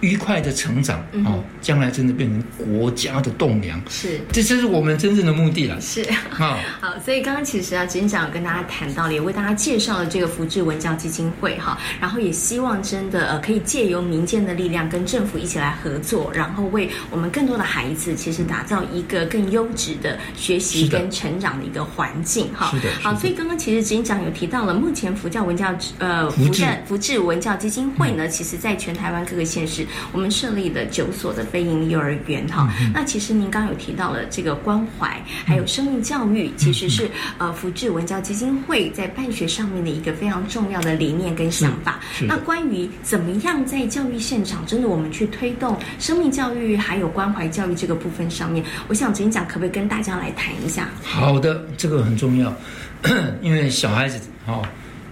[0.05, 5.81] 愉快的成长哦，将来真的变成国家的栋梁，是，这这是我们真正的目的了。
[5.81, 22.69] 是，好 好，所以刚刚其实啊，执行长有跟大家谈到了，也为大家介绍了这个福智文教基金会哈，然后也希望真的呃，可以借由民间的力量跟政府一起来合作，然后为我们更多的孩子，其实打造一个更优质的学习跟成长的一个环境哈。
[22.71, 29.83] 是的，好，所以刚刚其实执行长有提到了，目前福教文教呃福智福智文教基金会呢，其实在全台湾各个县市。
[30.11, 41.99] 我们设立的九所的非营利幼儿园哈，那其实您刚刚有提到了这个关怀，还有生命教育，其实是呃福智文教基金会在办学上面的一个非常重要的理念跟想法。
[42.21, 50.89] 那关于怎么样在教育现场，真的我们去推动生命教育还有关怀教育这个部分上面，我想今天讲可不可以跟大家来谈一下？
[51.03, 52.53] 好的，这个很重要，
[53.41, 54.65] 因为小孩子哦。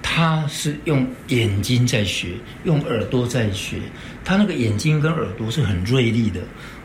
[0.06, 2.34] 他是用眼睛在学，
[2.66, 3.78] 用耳朵在学。
[4.24, 6.40] 他那个眼睛跟耳朵是很锐利的，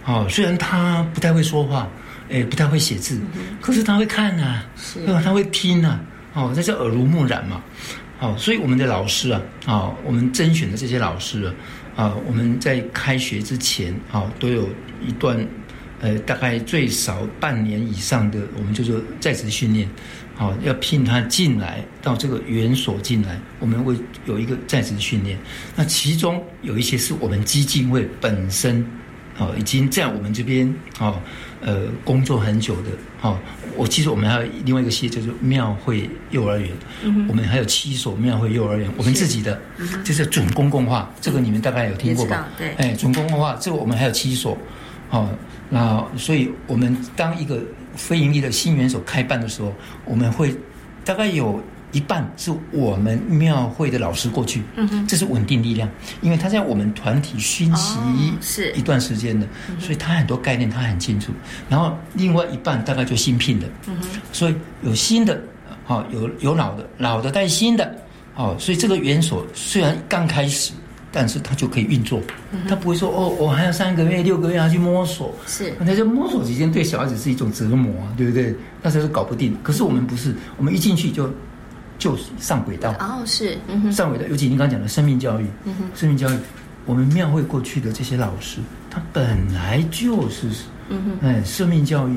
[0.05, 1.88] 哦，虽然他不太会说话，
[2.31, 3.20] 哎，不太会写字，
[3.61, 4.62] 可是他会看呐，
[4.94, 5.22] 对吧？
[5.24, 6.01] 他会听呐，
[6.35, 7.62] 哦，那叫耳濡目染嘛，
[8.20, 11.55] 哦，所以我们的老师啊，啊，我们甄选的这些老师啊，
[11.96, 14.68] 啊，我们在开学之前啊，都有
[15.07, 15.38] 一段，
[16.01, 19.88] 呃，大概最少半年以上的，我们就做在职训练。
[20.38, 25.37] 好，要聘他进来到这个园所进来，我们会有一个在职训练。
[25.74, 28.87] 那其中有一些是我们基金会本身，
[29.37, 31.20] 哦，已经在我们这边哦，
[31.61, 32.90] 呃，工作很久的。
[33.20, 33.37] 哦，
[33.77, 36.70] 我其实我们还有另外一个系，叫做庙会幼儿园。
[37.03, 39.61] 嗯我们还有七所庙会幼儿园，我们自己的，
[40.05, 41.12] 就是准公共化。
[41.20, 42.46] 这个你们大概有听过吧？
[42.57, 42.70] 对。
[42.74, 44.57] 哎，准公共化，这个我们还有七所。
[45.11, 45.29] 哦，
[45.68, 47.61] 那所以我们当一个。
[47.98, 49.74] 非盈利的新元所开办的时候，
[50.06, 50.56] 我们会
[51.04, 51.61] 大概有
[51.92, 55.88] 一半是我们庙会的老师过去，嗯哼，这是稳定力量，
[56.22, 57.98] 因为他在我们团体熏习
[58.40, 59.46] 是一段时间的，
[59.80, 61.32] 所以他很多概念他很清楚。
[61.68, 65.38] 然后另外一半大概就新聘的，嗯哼，所以有新的，
[65.84, 67.94] 好有有老的，老的带新的，
[68.37, 70.73] 哦，所以这个元所虽然刚开始。
[71.19, 72.23] 但是他就可以运作，
[72.69, 78.54] 他不会说哦，我还要三个月、六个月要去摸索，是，那这摸索期间对小孩子是一种折磨啊，对不对？
[78.81, 79.56] 那时候是搞不定。
[79.60, 81.29] 可是我们不是，我们一进去就
[81.98, 83.58] 就上轨道，哦，是，
[83.90, 84.25] 上轨道。
[84.29, 85.46] 尤其您刚讲的生命教育，
[85.92, 86.38] 生命教育，
[86.87, 90.46] 我们庙会过去的这些老师，他本来就是，
[90.88, 92.14] 嗯哼，哎，生命教育。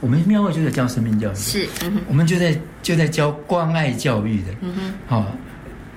[0.00, 1.68] 我们庙会就在教生命教育，是，
[2.08, 5.26] 我们就在就在教关爱教育的，嗯哼，好，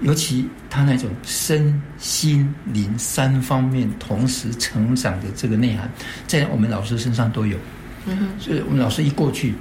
[0.02, 5.90] 尤其他那种身心灵三方面同时成长的这个内涵，
[6.28, 7.58] 在我们老师身上都有，
[8.06, 9.54] 嗯哼，所以我们老师一过去，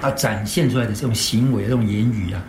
[0.00, 2.42] 他展现出来的这种行为、这种言语啊，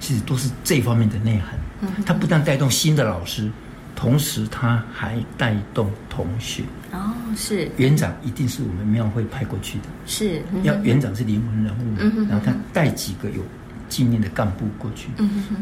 [0.00, 3.50] 其实都是这方面的内涵，嗯他不但带动新的老师。
[3.98, 6.62] 同时，他还带动同学。
[6.92, 7.66] 哦，是。
[7.78, 13.42] 园长一定是我们庙会派过去的，是要园长是灵魂人物，然后他带几个有
[13.88, 15.08] 经验的干部过去，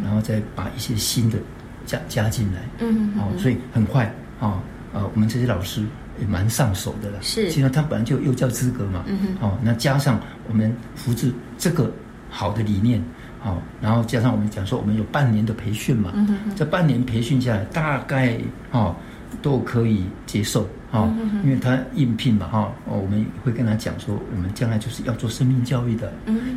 [0.03, 1.39] 然后再把一些新的
[1.87, 4.05] 加加进来，嗯，哦，所以很快
[4.41, 4.63] 啊，
[4.93, 5.85] 呃，我们这些老师
[6.21, 11.93] 也蛮上手的了，是，其实他本来就有教资格嘛，嗯哼，哦，那加上我们扶持这个
[12.31, 13.03] 好的理念。
[13.41, 16.15] 好，然后加上我们讲说，我们有半年的培训嘛，
[16.57, 18.39] 这半年培训下来，大概
[18.71, 18.97] 哦
[19.43, 26.13] 都可以接受哈，因为他应聘嘛哈，哦，我们会跟他讲说，我们将来就是要做生命教育的，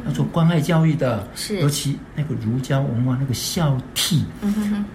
[0.05, 4.21] 要做关爱教育的，是，尤其那个儒家文化那个孝悌，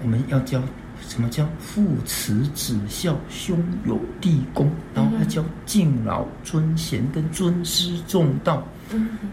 [0.01, 0.63] 我们要教
[1.09, 8.65] 什么叫父慈子孝，兄友弟恭，然后要教敬老尊贤跟尊师重道。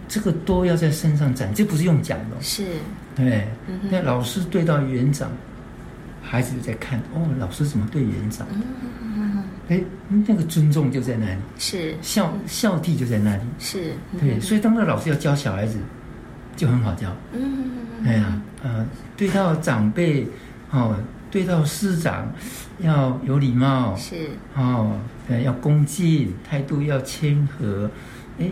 [0.08, 2.66] 这个都要在身上展，这不是用讲的，是，
[3.16, 3.48] 对。
[3.92, 5.30] 那老师对到园长，
[6.24, 8.48] 孩子就在看，哦，老师怎么对园长？
[9.70, 9.82] 哎，
[10.28, 11.96] 那个尊重就在那里，是。
[12.02, 13.94] 孝孝悌就在那里，是。
[14.20, 14.40] 对。
[14.40, 15.78] 所以当那老师要教小孩子，
[16.56, 17.16] 就很好教。
[17.32, 17.70] 嗯，
[18.04, 20.28] 哎呀，呃，对到长辈，
[20.72, 20.96] 哦，
[21.32, 22.32] 对到师长，
[22.80, 24.30] 要有礼貌，是。
[24.56, 25.00] 哦，
[25.46, 27.90] 要恭敬，态度要谦和，
[28.40, 28.50] 哎。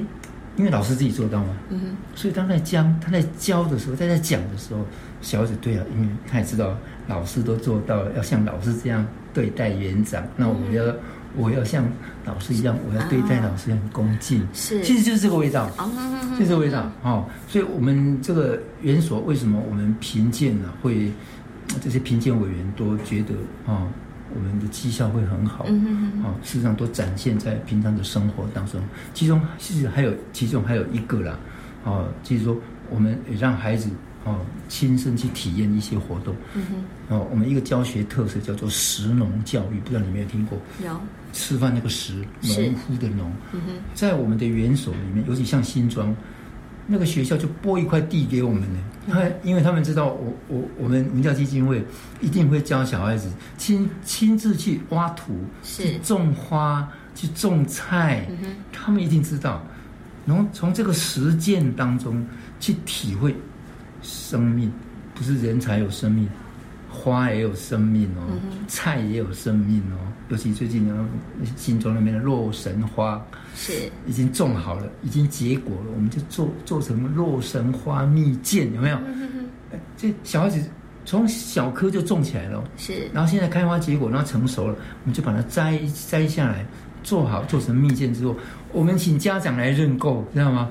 [0.56, 4.84] 因为老师自己做到嘛，嗯所以当在教他在教的时候，他在讲的时候，
[5.22, 9.06] 小孩子对啊，因为他也知道老师都做到了，要像老师这样
[9.38, 10.96] 对待园长，那我要
[11.36, 11.86] 我要像
[12.26, 15.70] 老师一样，我要对待老师很恭敬，是，其实就是这个味道，
[16.32, 17.24] 就是这个味道哦。
[17.48, 20.74] 所以我们这个园所为什么我们评鉴呢？
[20.82, 21.12] 会
[21.80, 23.36] 这些评鉴委员都觉得
[23.68, 23.88] 哦。
[24.36, 26.22] 我们的绩效会很好，嗯。
[26.22, 28.80] 哦，事实上都展现在平常的生活当中。
[29.14, 31.40] 其中其实还有，其中还有一个啦，
[31.86, 32.58] 哦，就是说
[32.90, 33.90] 我们也让孩子
[34.30, 36.36] 啊亲身去体验一些活动。
[36.54, 36.64] 嗯
[37.10, 40.60] 哼，哦，我们一个教学特色叫做食农教育，不知道你有没有听过？
[40.84, 41.00] 有，
[41.34, 43.32] 吃饭那个食，农夫的农。
[43.54, 46.16] 嗯哼，在我们的园所里面，尤其像新庄。
[46.90, 51.84] 那个学校就拨一块地给我们呢，他因为他们知道我我我们民教基金会
[52.22, 58.26] 一定会教小孩子亲亲自去挖土，去种花，去种菜，
[58.72, 59.62] 他们一定知道，
[60.26, 62.26] 然后从这个实践当中
[62.58, 63.36] 去体会
[64.08, 64.72] 生命，
[65.14, 66.28] 不是人才有生命。
[66.90, 68.24] 花也有生命哦，
[68.68, 70.00] 菜也有生命哦。
[70.30, 71.08] 尤其最近呢，
[71.56, 73.24] 新庄那边的洛神花
[73.56, 73.74] 是
[74.08, 78.98] 已经种好了，已经结果了，我们就做做成洛神花蜜饯，有没有？
[79.96, 80.60] 这小孩子
[81.06, 83.08] 从小棵就种起来了，是。
[83.14, 85.80] 然后现在开花结果，然后成熟了，我们就把它摘
[86.10, 86.66] 摘下来，
[87.04, 88.36] 做好做成蜜饯之后，
[88.72, 90.70] 我们请家长来认购，知道吗？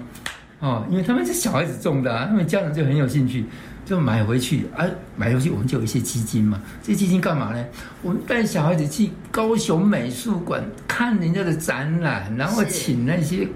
[0.60, 3.44] 哦，因为他们是小孩子种的，他们家长就很有兴趣。
[3.84, 4.84] 就买回去啊，
[5.16, 6.60] 买回去我们就有一些基金嘛。
[6.82, 7.64] 这基金干嘛呢？
[8.02, 13.46] 我们带小孩子去高雄美术馆看人家的展览，然后请那些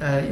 [0.00, 0.24] 呃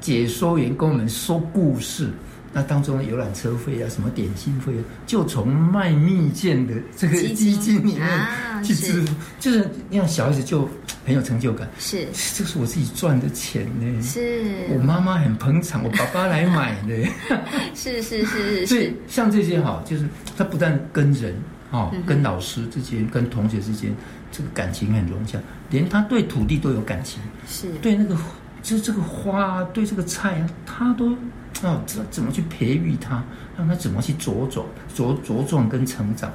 [0.00, 2.10] 解说员跟我们说故事。
[2.56, 8.26] 那当中的游览车费啊，什么点心费啊，就从卖蜜饯的这个基金里面
[8.64, 10.66] 去支付，就是让小孩子就
[11.04, 11.68] 很有成就感。
[11.78, 14.02] 是，这是我自己赚的钱呢。
[14.02, 17.06] 是，我妈妈很捧场，我爸爸来买的。
[17.76, 18.66] 是是是是。
[18.66, 21.36] 所以像这些哈，就是他不但跟人
[21.70, 23.94] 哈，跟老师之间、跟同学之间，
[24.32, 25.38] 这个感情很融洽，
[25.68, 27.20] 连他对土地都有感情。
[27.46, 28.16] 是，对那个
[28.62, 31.14] 就这个花，对这个菜啊，他都。
[31.62, 33.22] 啊，怎怎么去培育他，
[33.56, 36.30] 让他怎么去茁壮、茁茁壮跟成长？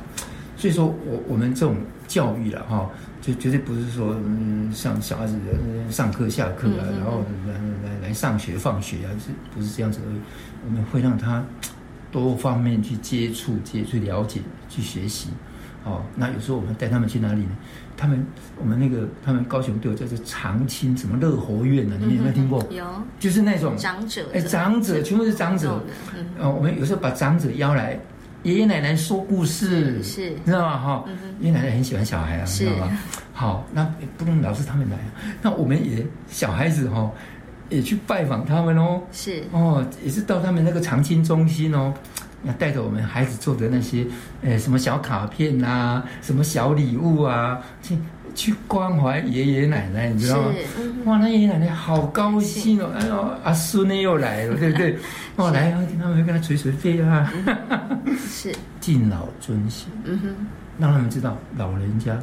[0.57, 1.75] 所以说我我们这种
[2.07, 2.89] 教育了哈，
[3.21, 5.35] 就绝对不是说嗯，像小孩子
[5.89, 10.19] 上课下课啊，然后来来来上学放学啊，是不是这样子而已？
[10.65, 11.43] 我们会让他
[12.11, 15.29] 多方面去接触、接去了解、去学习。
[15.83, 17.57] 哦，那有时候我们带他们去哪里呢？
[18.01, 18.25] 他们
[18.59, 21.95] 我们那个他们高雄都有叫做长青什么乐活院呢？
[21.99, 22.65] 你们有没有听过？
[22.71, 22.83] 有，
[23.19, 25.79] 就是那种长者，哎，长者全部是长者。
[26.39, 27.99] 哦，我们有时候把长者邀来
[28.41, 30.79] 爷爷奶奶说故事，是，知道吗？
[30.79, 31.05] 哈，
[31.41, 32.97] 爷爷奶奶很喜欢小孩啊，知道吗？
[33.33, 33.87] 好，那
[34.17, 35.05] 不能老是他们来啊，
[35.39, 37.11] 那我们也小孩子哈，
[37.69, 41.93] 也去拜访他们哦，是，哦，也是到他们那个长青中心哦。
[42.43, 44.05] 要带着我们孩子做的那些，
[44.41, 47.97] 呃，什么小卡片呐，什么小礼物啊，去
[48.33, 50.49] 去关怀爷爷奶奶，你知道吗？
[51.05, 52.89] 哇，那爷爷奶奶好高兴哦！
[52.97, 54.97] 哎呦，阿孙呢又来了，对不对？
[55.35, 57.31] 哦，来，他们会跟他捶捶背啊，
[58.27, 60.47] 是敬老尊贤，嗯哼，
[60.79, 62.17] 让他们知道老人家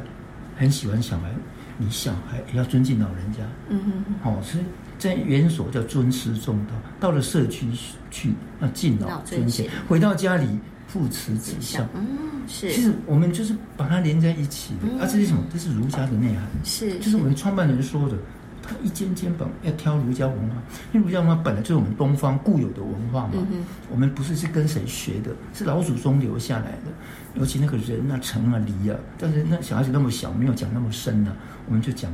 [0.57, 1.29] 很喜欢小孩，
[1.77, 3.39] 你小孩也要尊敬老人家，
[3.69, 3.79] 嗯
[4.23, 4.63] 哼，哦，所以。
[4.99, 7.65] 在园所叫尊师重道，到了社区
[8.11, 10.45] 去要敬老尊贤，回到家里
[10.87, 11.83] 父慈子孝。
[11.95, 12.07] 嗯，
[12.47, 12.71] 是。
[12.71, 15.01] 其实我们就是把它连在一起的。
[15.01, 15.41] 啊，这是什么？
[15.51, 16.43] 这是儒家的内涵。
[16.65, 18.17] 是，就是我们创办人说的，
[18.61, 20.55] 他一肩肩膀要挑儒家文化，
[20.91, 23.33] 因为儒家文化本来就是我们东方固有的文化嘛。
[23.35, 26.91] 嗯我们不是是跟谁学的，是老祖宗留下来的。
[27.35, 31.31] 尤其那个人啊、诚啊、礼啊，但是那小孩子那么小，没有讲那么深呢，
[31.67, 32.11] 我们就讲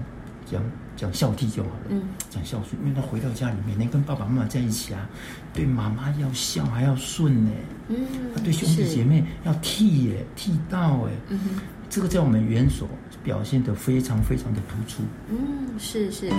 [0.50, 0.62] 讲。
[0.98, 5.10] 讲孝悌就好了，嗯，讲孝顺，因为他回到家里，每天跟爸爸妈妈在一起啊，
[5.54, 7.52] 对妈妈要孝还要顺呢，
[7.89, 7.98] 嗯，
[8.46, 11.38] 对兄弟姐妹要替耶，替道哎，
[11.89, 12.88] 这个在我们元所
[13.26, 16.32] 表现的非常非常的突出，嗯，是是。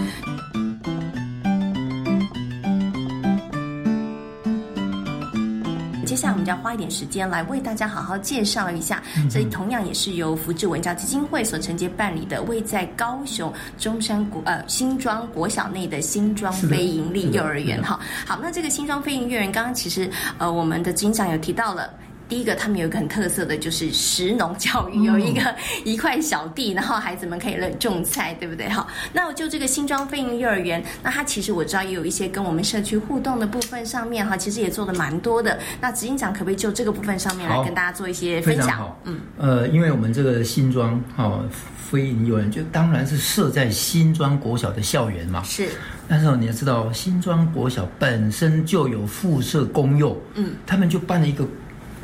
[6.07, 17.99] 接下来我们就要花一点时间来为大家好好介绍一下，这同样也是由福智文教基金会所承接办理的，位在高雄中山国呃新庄国小内的新庄非盈利幼儿园哈。
[18.25, 21.93] 好，那这个新庄非盈利幼儿园，刚刚其实呃我们的警长有提到了。
[22.29, 25.55] 第一个，他们有一个很特色的，就是食农教育，有一个
[25.85, 28.68] 一块小地，然后孩子们可以种菜，对不对？
[28.68, 35.57] 好，那我就这个新庄飞鹰幼儿园，那它其实我知道也有一些跟我们社区互动的部分上面哈，其实也做的蛮多的。
[35.81, 38.97] 那执行长可不可以就这个部分上面来跟大家做一些分享？
[39.05, 41.41] 嗯，呃，因为我们这个新庄哈
[41.77, 45.45] 飞鹰幼儿园，就当然是设在新庄国小的校园嘛。
[45.45, 45.68] 是，
[46.09, 51.47] 但是你要知道，新庄国小本身就有附设公幼，嗯，他们就办了一个。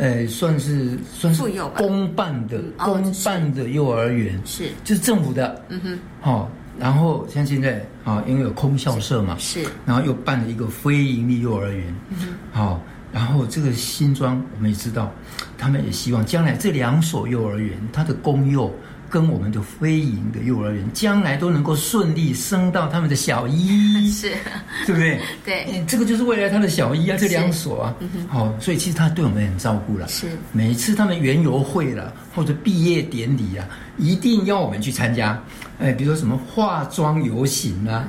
[0.02, 1.40] 呃，算是算是
[1.76, 4.68] 公办的公办的幼儿园，是。
[4.82, 12.82] 就是政府的，嗯哼，好，然后像现在啊，因为有空校舍嘛，是，然后又办了一个非盈利幼儿园，嗯哼，好，
[13.12, 15.12] 然后这个新庄我们也知道，
[15.56, 18.74] 他们也希望将来这两所幼儿园，它的公幼。
[19.12, 23.68] 跟我们的非营的幼儿园将来都能够顺利升到他们的小一，
[24.10, 24.32] 是，
[24.86, 25.20] 对不对？
[25.44, 27.94] 对，这个就是未来他的小一啊，这两所啊，
[28.26, 30.08] 好，所以其实他对我们很照顾了。
[30.08, 35.38] 是，每次他们园游会了或者毕业典礼啊，一定要我们去参加。
[35.78, 38.08] 哎，比如说什么化妆游行啊，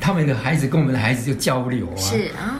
[0.00, 1.96] 他们的孩子跟我们的孩子就交流啊。
[1.96, 2.58] 是啊。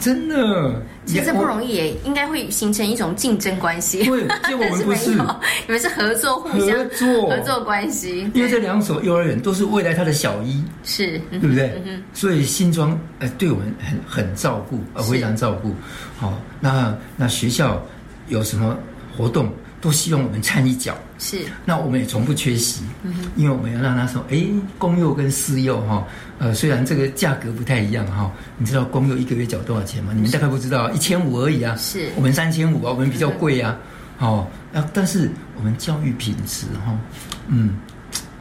[0.00, 4.04] 真的，其实不容易，耶应该会形成一种竞争关系。
[4.04, 5.10] 对，但我们不是，
[5.66, 8.30] 你们是合作，互相合作合作关系。
[8.34, 11.82] 因为这两所幼儿园都是未来他的小一，是对不对？
[12.14, 15.74] 所以新庄呃对我们很很照顾，呃非常照顾。
[16.16, 17.82] 好，那那学校
[18.28, 18.76] 有什么
[19.16, 19.52] 活动？
[19.80, 21.38] 都希望我们掺一脚，是。
[21.64, 24.44] 那我们也从不缺席，嗯因为我们要让他说，哎，
[24.76, 26.04] 公幼跟私幼哈，
[26.38, 30.12] 呃，虽然这个价格不太一样哈，你知道公幼一个月缴多少钱吗？
[30.12, 31.76] 你们大概不知道，一千五而已啊。
[31.76, 32.08] 是。
[32.16, 33.76] 我们三千五啊，我们比较贵啊，
[34.18, 36.98] 哦，啊，但是我们教育品质哈，
[37.46, 37.76] 嗯，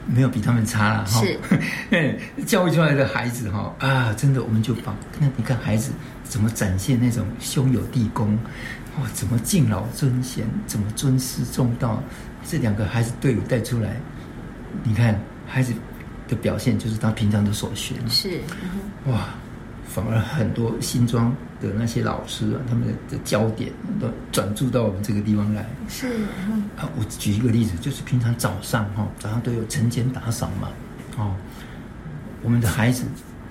[0.08, 1.22] 没有比他们差了哈。
[1.22, 1.40] 是。
[2.48, 5.92] 教育出来的孩子哈啊，真的我们就把那你看孩子
[6.24, 8.38] 怎么展现那种兄友弟恭。
[9.00, 12.02] 哇，怎么敬老尊贤，怎么尊师重道？
[12.44, 13.98] 这两个孩子队伍带出来，
[14.84, 15.74] 你看孩子
[16.28, 17.96] 的表现就是他平常的所学。
[18.08, 18.40] 是，
[19.06, 19.30] 哇，
[19.86, 21.30] 反而很多新庄
[21.62, 25.66] 的那些老师啊，他们的焦点都转注到我们这个地方来。
[25.88, 26.08] 是，
[26.78, 30.70] 啊，我举一个例子，就是平常早上哈，早上都有晨间打扫嘛，
[31.18, 31.36] 哦，
[32.42, 33.04] 我们的孩子，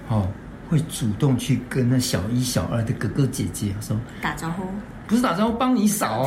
[0.08, 0.26] 哦，
[0.68, 4.64] 会主动去跟那小一、小二的哥哥姐姐说打招呼。
[5.06, 6.26] 不是打算帮你扫，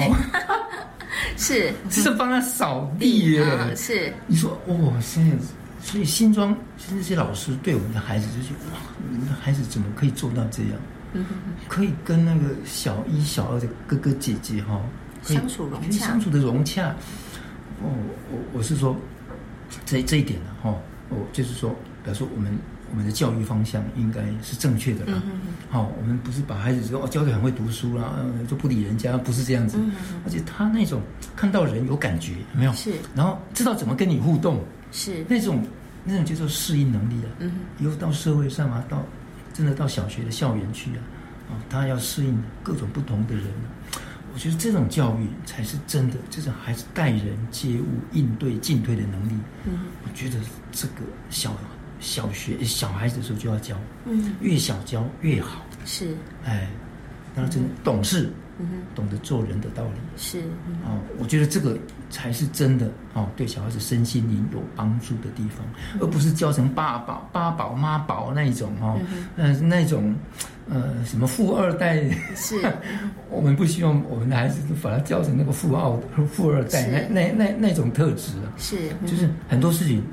[1.38, 3.76] 是是帮他扫地耶。
[3.76, 5.36] 是你说哇，现在
[5.82, 8.80] 所以新庄现在这些老师对我们的孩子就是哇，
[9.12, 10.72] 你们的孩子怎么可以做到这样？
[11.14, 14.80] 嗯哼哼，可以跟那个小一、小二的哥哥姐姐哈
[15.24, 16.90] 相处融洽，相处的融洽。
[17.82, 17.90] 哦，
[18.32, 18.96] 我我是说
[19.86, 20.76] 这这一点呢哈，
[21.10, 21.70] 我就是说，
[22.04, 22.58] 比如说我们。
[22.92, 25.22] 我们的教育方向应该是正确的啦。
[25.70, 28.16] 好，我们不是把孩子说哦教的很会读书啦，
[28.48, 29.78] 就不理人家，不是这样子。
[30.26, 31.02] 而且他那种
[31.36, 32.74] 看到人有感觉，没有？
[32.74, 32.94] 是。
[33.16, 35.64] 然后知道怎么跟你互动，是那种
[36.04, 37.30] 那种叫做适应能力啊。
[37.40, 37.52] 嗯。
[37.80, 39.04] 以后到社会上啊，到
[39.54, 41.02] 真的到小学的校园去啊，
[41.50, 43.46] 啊，他要适应各种不同的人。
[44.34, 49.34] 我我觉得这种教育才是真的，这种孩子待人接物、应对进退的能力。
[49.66, 50.38] 嗯，我觉得
[50.72, 51.52] 这个小
[52.00, 53.76] 小学小孩子的时候就要教，
[54.06, 55.62] 嗯，越小教越好。
[55.86, 56.68] 是，哎，
[57.36, 58.32] 然后真懂事。
[58.62, 59.92] 嗯懂得做人的道理。
[60.18, 60.40] 是
[60.84, 61.78] 哦，我觉得这个
[62.10, 65.66] 才是真的哦，对小孩子身心灵有帮助的地方，
[66.02, 69.00] 而不是教成爸宝、爸宝、妈宝那一种哦，
[69.38, 70.14] 嗯，那种
[70.70, 72.04] 呃什么富二代
[72.36, 72.62] 是，
[73.32, 75.98] 我们不希望我们的孩子把他教成那个富二
[76.28, 78.52] 富二代那那那那种特质啊。
[78.58, 80.04] 是，就是很多事情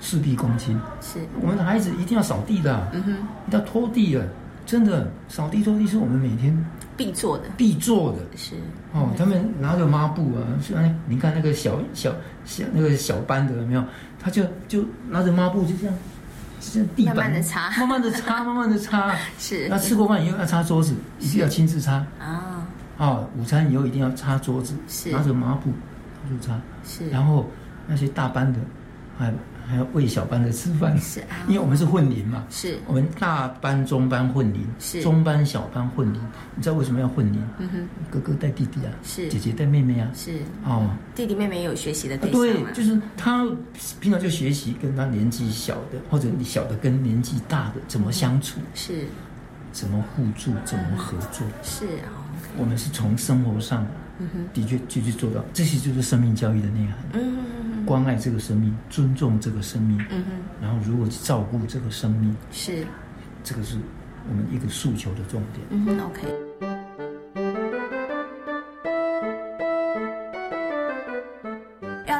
[0.00, 3.16] 事必躬亲，是我们的孩子一定要扫地的，嗯哼，
[3.50, 4.28] 要拖地的，
[4.66, 6.56] 真的扫地拖地是我们每天。
[6.96, 8.54] 必做的，必做的是
[8.92, 9.10] 哦。
[9.18, 12.14] 他们拿着抹布啊，是啊，你看那个小小
[12.44, 13.82] 小那个小班的有没有？
[14.20, 15.94] 他就就拿着抹布就这样，
[16.60, 19.12] 这样地板慢慢的擦，慢慢的擦， 慢慢的擦。
[19.38, 19.66] 是。
[19.68, 22.64] 那吃过饭以后要擦桌子，一定要亲自擦啊。
[22.96, 25.72] 啊，午餐以后一定要擦桌子，是拿着抹布
[26.30, 26.56] 就擦。
[26.84, 27.10] 是。
[27.10, 27.44] 然后
[27.88, 28.60] 那些大班的，
[29.18, 29.34] 还。
[29.66, 32.78] 还要喂小班的吃饭，是啊，因为我们是混龄嘛，是。
[32.86, 35.02] 我们大班、中班混龄，是。
[35.02, 36.20] 中班、小班混龄。
[36.54, 37.42] 你知道为什么要混龄？
[37.58, 39.28] 嗯哼，哥哥带弟弟啊，是。
[39.28, 40.38] 姐姐带妹妹啊，是。
[40.64, 43.46] 哦，弟弟妹妹有学习的对象对，就是他
[44.00, 49.04] 平常就学习跟他年纪小的，或者你小的跟年纪大的怎么相处，是。
[49.72, 52.14] 怎么互助，怎么合作，是啊，
[52.56, 53.84] 我们是从生活上，
[54.20, 57.38] 嗯哼，的确就去做到，这些就是生命教育的内涵，嗯。
[57.84, 60.30] 关爱这个生命，尊重这个生命，嗯哼，
[60.62, 62.86] 然后如何去照顾这个生命，是，
[63.42, 63.76] 这个是
[64.28, 65.66] 我们一个诉求的重点。
[65.70, 66.73] 嗯，OK。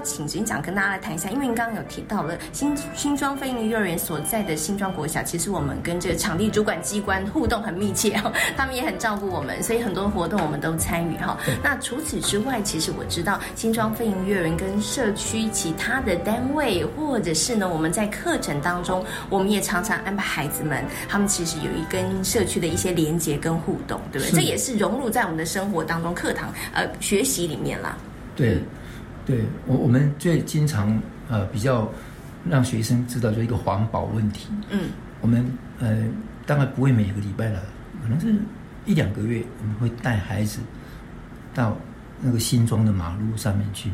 [0.04, 11.38] 请局长跟大家来谈一下，因为您刚刚有提到了新新庄飞鹰幼儿园所在的新庄国小，其实我们跟这个场地主管机关互动很密切哦，他们也很照顾我们，所以很多活动我们都参与哈。
[11.62, 24.40] 那除此之外，其实我知道新庄飞鹰幼儿园跟社区其他的单位，或者是呢我们在课程当中，我们也常常安排孩子们，他们其实有一跟社区的一些连接跟互动，对不对？
[24.40, 27.96] 这也是融入在我们的生活当中，课堂呃学习里面啦。
[28.36, 28.58] 对。
[29.26, 31.90] 对我，我们最经常呃比较
[32.48, 34.48] 让学生知道就一个环保问题。
[34.70, 35.44] 嗯，我们
[35.78, 36.04] 呃
[36.46, 37.62] 大概不会每个礼拜了，
[38.02, 38.34] 可能是
[38.84, 40.60] 一两个月，我们会带孩子
[41.54, 41.76] 到
[42.20, 43.90] 那个新庄的马路上面去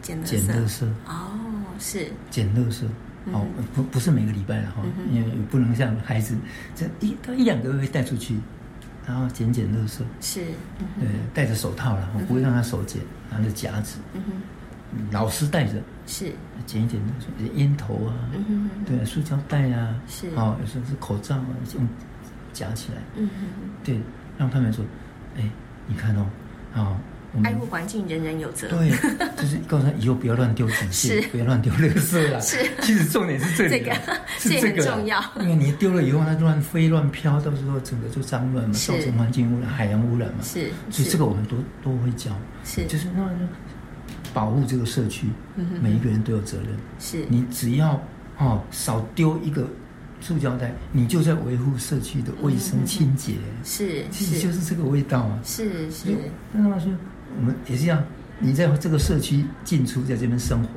[0.00, 0.84] 捡捡垃圾。
[1.06, 1.30] 哦，
[1.78, 2.84] 是捡垃圾。
[3.32, 4.82] 哦，不不是每个礼拜了哈，
[5.12, 6.36] 因为不能像孩子
[6.74, 8.34] 这一到一两个月会带出去。
[9.06, 10.40] 然后捡捡垃圾，是，
[11.00, 14.32] 对，戴着手套了，我不会让他手捡，拿着夹子，嗯哼，
[15.10, 15.74] 老师带着，
[16.06, 16.32] 是，
[16.66, 21.88] 捡一捡垃圾，烟头啊，嗯哼，对，塑胶袋啊，是，哦，有时候是口罩啊，用
[22.52, 24.00] 夹起来，嗯哼，对，
[24.38, 24.84] 让他们说，
[25.36, 25.42] 哎，
[25.86, 26.26] 你看哦，
[26.74, 26.96] 啊。
[27.42, 28.68] 爱护环境，人人有责。
[28.68, 28.90] 对，
[29.36, 32.38] 就是告诉他以后不要乱丢纸屑，不要乱丢垃圾了。
[32.40, 33.94] 是，其实重点是这个，
[34.38, 35.18] 是这个重要。
[35.40, 40.42] 因为你丢了以后，它乱飞乱飘，到时候整个就脏乱嘛，造成环境污染、海洋污染嘛。
[40.42, 42.30] 是，所以这个我们都都会教。
[42.64, 43.26] 是，就是那
[44.34, 45.28] 保护这个社区，
[45.80, 46.68] 每一个人都有责任。
[46.98, 47.98] 是，你只要
[48.36, 49.66] 哦少丢一个
[50.20, 53.34] 塑胶袋，你就在维护社区的卫生清洁。
[53.64, 55.40] 是，其实就是这个味道啊。
[55.42, 56.14] 是是，
[56.52, 56.92] 那他说。
[57.38, 58.02] 我们也是一样，
[58.38, 60.68] 你在这个社区进出，在这边生活，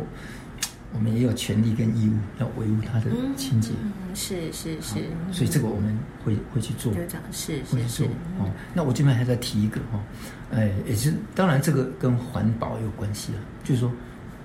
[0.93, 3.72] 我们也有权利跟义务要维护它的清洁。
[3.82, 5.01] 嗯是是是，
[5.34, 6.93] 所以这个我们会会去做，
[7.34, 8.08] 是会去做。
[8.39, 9.99] 哦，那我这边还在提一个哈，
[10.53, 13.91] 哎，也是当然这个跟环保有关系啊，就是说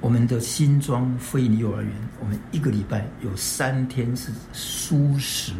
[0.01, 5.53] 我们的新庄非营幼儿园，我们一个礼拜有三天是素食，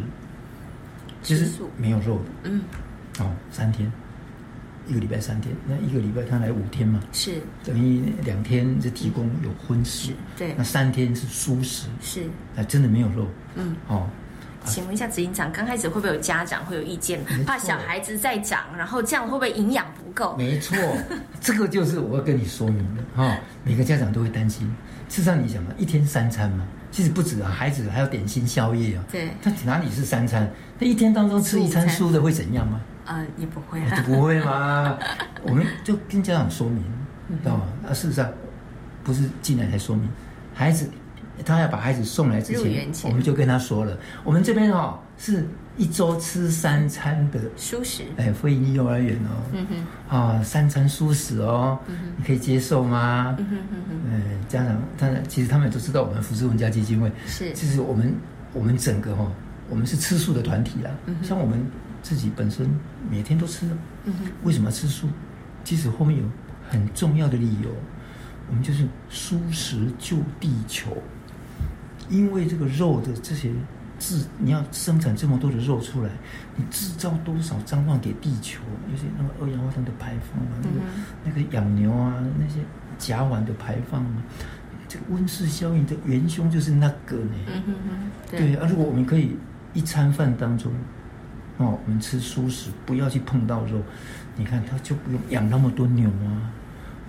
[1.23, 2.49] 其实没有肉的。
[2.49, 2.61] 嗯，
[3.19, 3.89] 哦，三天。
[4.91, 6.99] 一个礼拜三天，那一个礼拜他来五天嘛？
[7.13, 12.23] 是等于两天是提供有荤食，对，那三天是素食，是
[12.57, 13.25] 啊，真的没有肉。
[13.55, 14.09] 嗯，哦，
[14.65, 20.35] 请问一下执行长，刚开始会不会有家长会有意见，怕小孩子在长，然后这样会不会营养不够？
[20.35, 20.77] 没错，
[21.39, 23.37] 这个就是我要跟你说明的哈。
[23.63, 24.67] 每个家长都会担心。
[25.07, 29.05] 事实上，你想嘛，一天三餐嘛，其实不止啊，孩子还要点心宵夜啊。
[29.09, 30.51] 对，他哪里是三餐？
[30.77, 32.81] 他一天当中吃一餐素的会怎样吗？
[33.11, 34.97] 呃，也不会，啊不会吗？
[35.43, 36.81] 我们就跟家长说明，
[37.43, 37.63] 知道吗？
[37.89, 38.29] 啊，事实上
[39.03, 40.07] 不是进来才说明，
[40.53, 40.89] 孩子
[41.45, 45.45] 他要把孩子送来之前，我们就跟他说了，我们这边哦是
[45.75, 49.67] 一周吃三餐的素食，哎，非营利幼儿园哦，嗯
[50.09, 51.77] 哼，啊，三餐素食哦，
[52.15, 53.35] 你可以接受吗？
[53.39, 58.13] 嗯哼哼哼，哎，家长，当然其实他们都知道我们福斯文家基金会是，其实我们
[58.53, 59.25] 我们整个哈，
[59.69, 60.91] 我们是吃素的团体啦，
[61.23, 61.59] 像我们。
[62.01, 62.69] 自己本身
[63.09, 63.67] 每天都吃，
[64.05, 65.07] 嗯为什么要吃素？
[65.63, 66.23] 即使后面有
[66.69, 67.69] 很重要的理由，
[68.49, 70.97] 我们就是素食救地球，
[72.09, 73.51] 因为这个肉的这些
[73.99, 76.09] 制，你要生产这么多的肉出来，
[76.55, 78.61] 你制造多少脏乱给地球？
[78.89, 80.77] 有些那个二氧化碳的排放啊，那个
[81.25, 82.59] 那个养牛啊，那些
[82.97, 84.23] 甲烷的排放啊，
[84.87, 87.35] 这个温室效应的元凶就是那个呢。
[87.47, 89.35] 嗯哼哼，对啊，如果我们可以
[89.73, 90.71] 一餐饭当中，
[91.57, 93.81] 哦，我们吃素食，不要去碰到肉，
[94.35, 96.51] 你看他就不用养那么多牛啊，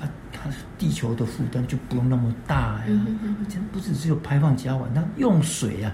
[0.01, 3.07] 啊，他地球的负担就不用那么大呀。
[3.49, 5.93] 这不只只有排放甲烷，那用水啊，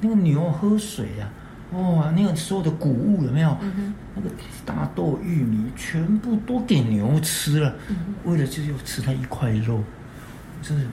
[0.00, 1.28] 那个牛喝水啊，
[1.72, 3.56] 哇，那个所有的谷物有没有？
[4.14, 4.30] 那个
[4.64, 7.74] 大豆、玉米全部都给牛吃了，
[8.24, 9.82] 为了就是吃它一块肉，
[10.62, 10.86] 这是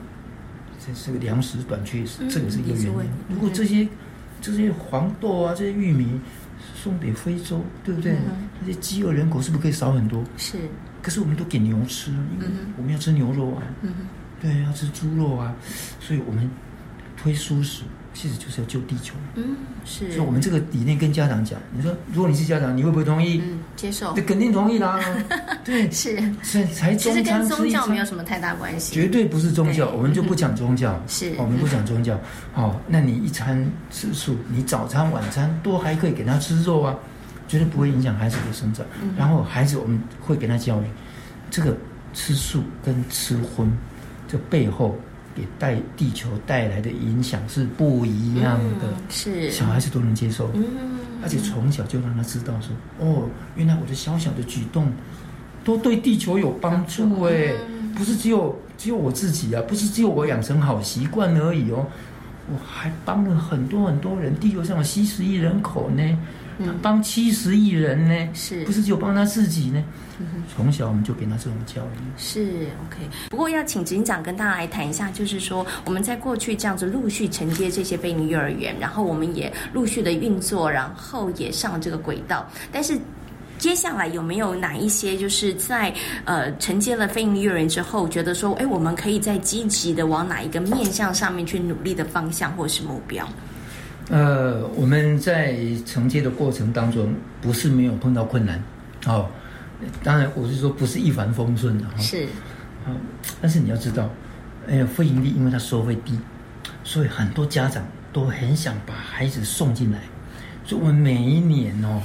[0.84, 3.10] 这是个粮食短缺，这个是一个原因。
[3.28, 3.88] 如果这些
[4.40, 6.20] 这些黄豆啊，这些玉米
[6.74, 8.16] 送给非洲，对不对？
[8.60, 10.22] 那些饥饿人口是不是可以少很多？
[10.36, 10.58] 是。
[11.02, 12.46] 可是我们都给牛吃，因为
[12.76, 13.62] 我们要吃牛肉啊，
[14.40, 15.54] 对，要吃猪肉啊，
[16.00, 16.50] 所以我们
[17.16, 17.82] 推素食，
[18.16, 19.14] 其实就是要救地球。
[19.34, 20.10] 嗯，是。
[20.12, 23.42] 所以我们这个理念跟家长讲，你说如果你是家长，你会不会同意？
[23.44, 24.14] 嗯，接受。
[24.16, 24.98] 那肯定同意啦。
[25.62, 26.16] 对，是。
[26.42, 28.94] 才才其实跟宗教没有什么太大关系。
[28.94, 30.98] 绝对不是宗教，我们就不讲宗教。
[31.06, 32.18] 是，我们不讲宗教。
[32.52, 36.96] 好，那你一餐吃素，你早餐晚餐都还可以给他吃肉啊。
[37.48, 38.84] 绝对不会影响孩子的生长，
[39.16, 40.84] 然后孩子我们会给他教育，
[41.48, 41.76] 这个
[42.12, 43.70] 吃素跟吃荤，
[44.26, 44.98] 这背后
[45.36, 49.50] 给带地球带来的影响是不一样的，是。
[49.50, 50.50] 小孩子都能接受，
[51.22, 54.90] 而且从小就让他知道说，哦，原来我的小小的举动
[55.62, 57.52] 都对地球有帮助哎，
[57.94, 61.86] 不是只有只有我自己啊，不是只有我养成好习惯而已哦，
[62.50, 66.18] 我还帮了很多很多人，地球上有七十亿人口呢。
[66.64, 69.82] 他帮七十亿人呢，是不是就帮他自己呢？
[70.54, 71.98] 从小我们就给他这种教育。
[72.16, 82.48] 是 OK，不过要请警长跟大家来谈一下，就是说我们在过去这样子陆续承接这些非营幼儿园，然后我们也陆续的运作，然后也上这个轨道。
[82.72, 82.98] 但是
[83.58, 85.92] 接下来有没有哪一些就是在
[86.24, 93.28] 呃承接了非营幼儿园之后，觉得说，哎，我们可以再积极的往哪一个面向上面去努力的方向或是目标？
[94.08, 98.62] 呃，我们在承接的过程当中，不是没有碰到困难，
[99.06, 99.28] 哦，
[100.04, 101.98] 当然我是说不是一帆风顺的哈。
[101.98, 102.24] 是，
[102.86, 102.94] 啊，
[103.42, 104.08] 但是你要知道，
[104.68, 106.16] 哎呀，非盈利，因为它收费低，
[106.84, 109.98] 所以很多家长都很想把孩子送进来，
[110.64, 112.00] 所以我们每一年哦，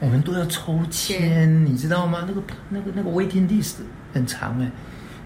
[0.00, 2.24] 我们都要抽签，你知道吗？
[2.26, 3.74] 那个那个那个 waiting list
[4.12, 4.68] 很长哎。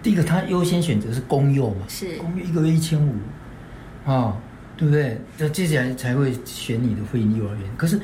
[0.03, 3.15] 第一个，他优先选择是公幼嘛，是公幼一个月一千五，
[4.05, 4.37] 啊。
[4.81, 5.21] 对不对？
[5.37, 7.65] 那接下来才会选你的会营幼儿园。
[7.77, 8.01] 可是，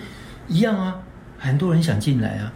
[0.47, 0.95] 一样啊，
[1.39, 2.53] 很多人想进来啊，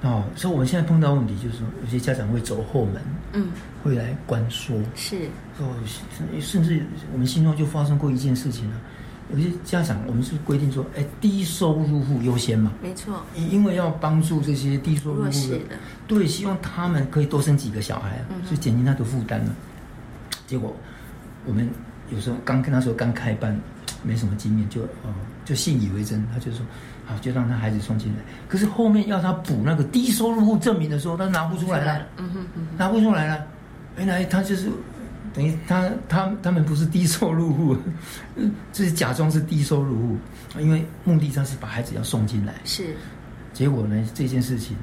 [0.00, 3.02] 哦，所以我们现在碰到问题就是说，有些家长会走后门，
[3.34, 3.48] 嗯，
[3.84, 5.28] 会来关说，是
[5.58, 5.68] 哦，
[6.40, 6.82] 甚至
[7.12, 8.80] 我们心中就发生过一件事情了。
[9.30, 15.58] 有些家长，我们是规定说，哎，低收入户优先嘛，没错，因为要帮助这些低收入户的，
[16.08, 19.54] 对，希望他们可以多生几个小孩啊，所以减轻他的负担了。
[20.46, 20.74] 结果
[21.44, 21.68] 我们。
[22.12, 23.58] 有时候刚跟他说刚开班，
[24.02, 26.64] 没什么经验，就哦就信以为真，他就说
[27.06, 28.18] 好就让他孩子送进来。
[28.48, 33.46] 可是后面要他补那个低收入户证明的时候，他拿不出来了，嗯哼嗯，拿不出来了。
[33.96, 34.70] 原来他就是
[35.34, 37.76] 等于他他他们不是低收入户，
[38.72, 40.16] 这是假装是低收入户，
[40.58, 42.54] 因为目的上是把孩子要送进来。
[42.64, 42.94] 是，
[43.52, 44.76] 结果呢这件事情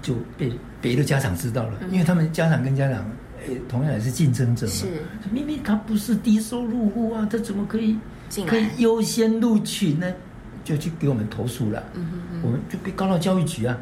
[0.00, 3.04] 就被别的家长知道了，因为他们家长跟家长。
[3.68, 4.86] 同样也是竞争者嘛，是。
[5.30, 7.96] 明明他不是低收入户啊，他怎么可以
[8.46, 10.06] 可以优先录取呢？
[10.64, 13.76] 就去给我们投诉了，嗯哼我们就被告到教育局啊，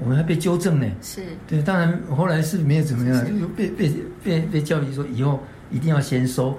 [0.00, 0.86] 我们还被纠正呢。
[1.02, 1.22] 是。
[1.46, 3.92] 对，当然后来是没有怎么样，就被被
[4.22, 6.58] 被被教育局说以后一定要先收。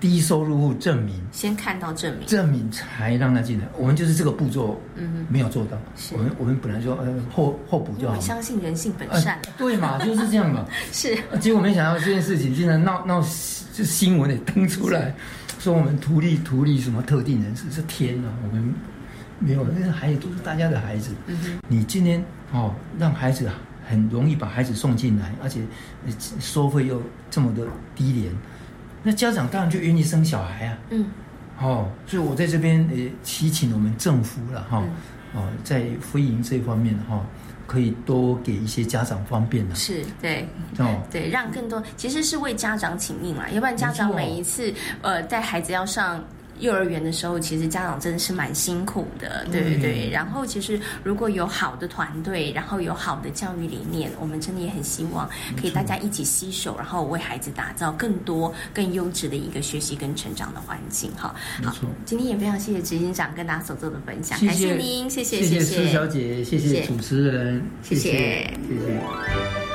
[0.00, 3.66] 低收入户证明，先看到证明，证明才让他进来。
[3.76, 5.76] 我们就是这个步骤，嗯，没有做到。
[6.12, 8.16] 我们我们本来说呃后后补就好。
[8.16, 10.64] 我相信人性本善，对嘛，就是这样嘛。
[10.90, 13.20] 是，结果没想到这件事情竟然闹闹，
[13.74, 15.14] 就新闻也登出来，
[15.58, 18.32] 说我们图利图利什么特定人士，是天啊！
[18.42, 18.74] 我们
[19.38, 21.12] 没有，那些孩子都是大家的孩子。
[21.26, 23.46] 嗯哼，你今天哦，让孩子
[23.86, 25.60] 很容易把孩子送进来，而且
[26.40, 28.32] 收费又这么的低廉。
[29.02, 31.06] 那家长当然就愿意生小孩啊，嗯，
[31.60, 34.82] 哦，所以我在这边也祈请我们政府了哈，
[35.34, 37.24] 哦，在非营这方面哈，
[37.66, 40.48] 可以多给一些家长方便的，是对，
[40.78, 44.72] 哦，对，让更多其实是为家长请命啦，要不然家长每一次
[45.02, 46.22] 呃带孩子要上。
[46.60, 50.10] 幼儿园的时候，其实家长真的是蛮辛苦的，对对对。
[50.10, 55.28] 然后其实如果有好的团队，然后有好的教育理念，我们真的也很希望
[55.60, 61.10] 可以大家一起携手，然后为孩子打造更多更优质的一个学习跟成长的环境。
[61.16, 61.34] 哈，
[61.64, 68.10] 好，今天也非常谢谢执行长跟大家所做的分享，感谢您，谢谢谢谢施小姐，谢谢主持人，谢谢。
[68.10, 69.69] 谢谢。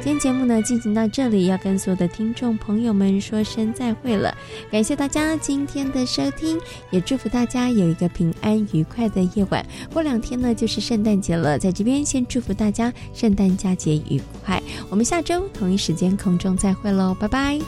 [0.00, 4.34] 今天节目呢进行到这里，要跟所有的听众朋友们说声再会了。
[4.70, 6.58] 感谢大家今天的收听，
[6.90, 9.64] 也祝福大家有一个平安愉快的夜晚。
[9.92, 14.62] 过两天呢就是圣诞节了，在这边先祝福大家圣诞佳节愉快。
[14.88, 17.58] 我们下周同一时间空中再会喽，拜拜。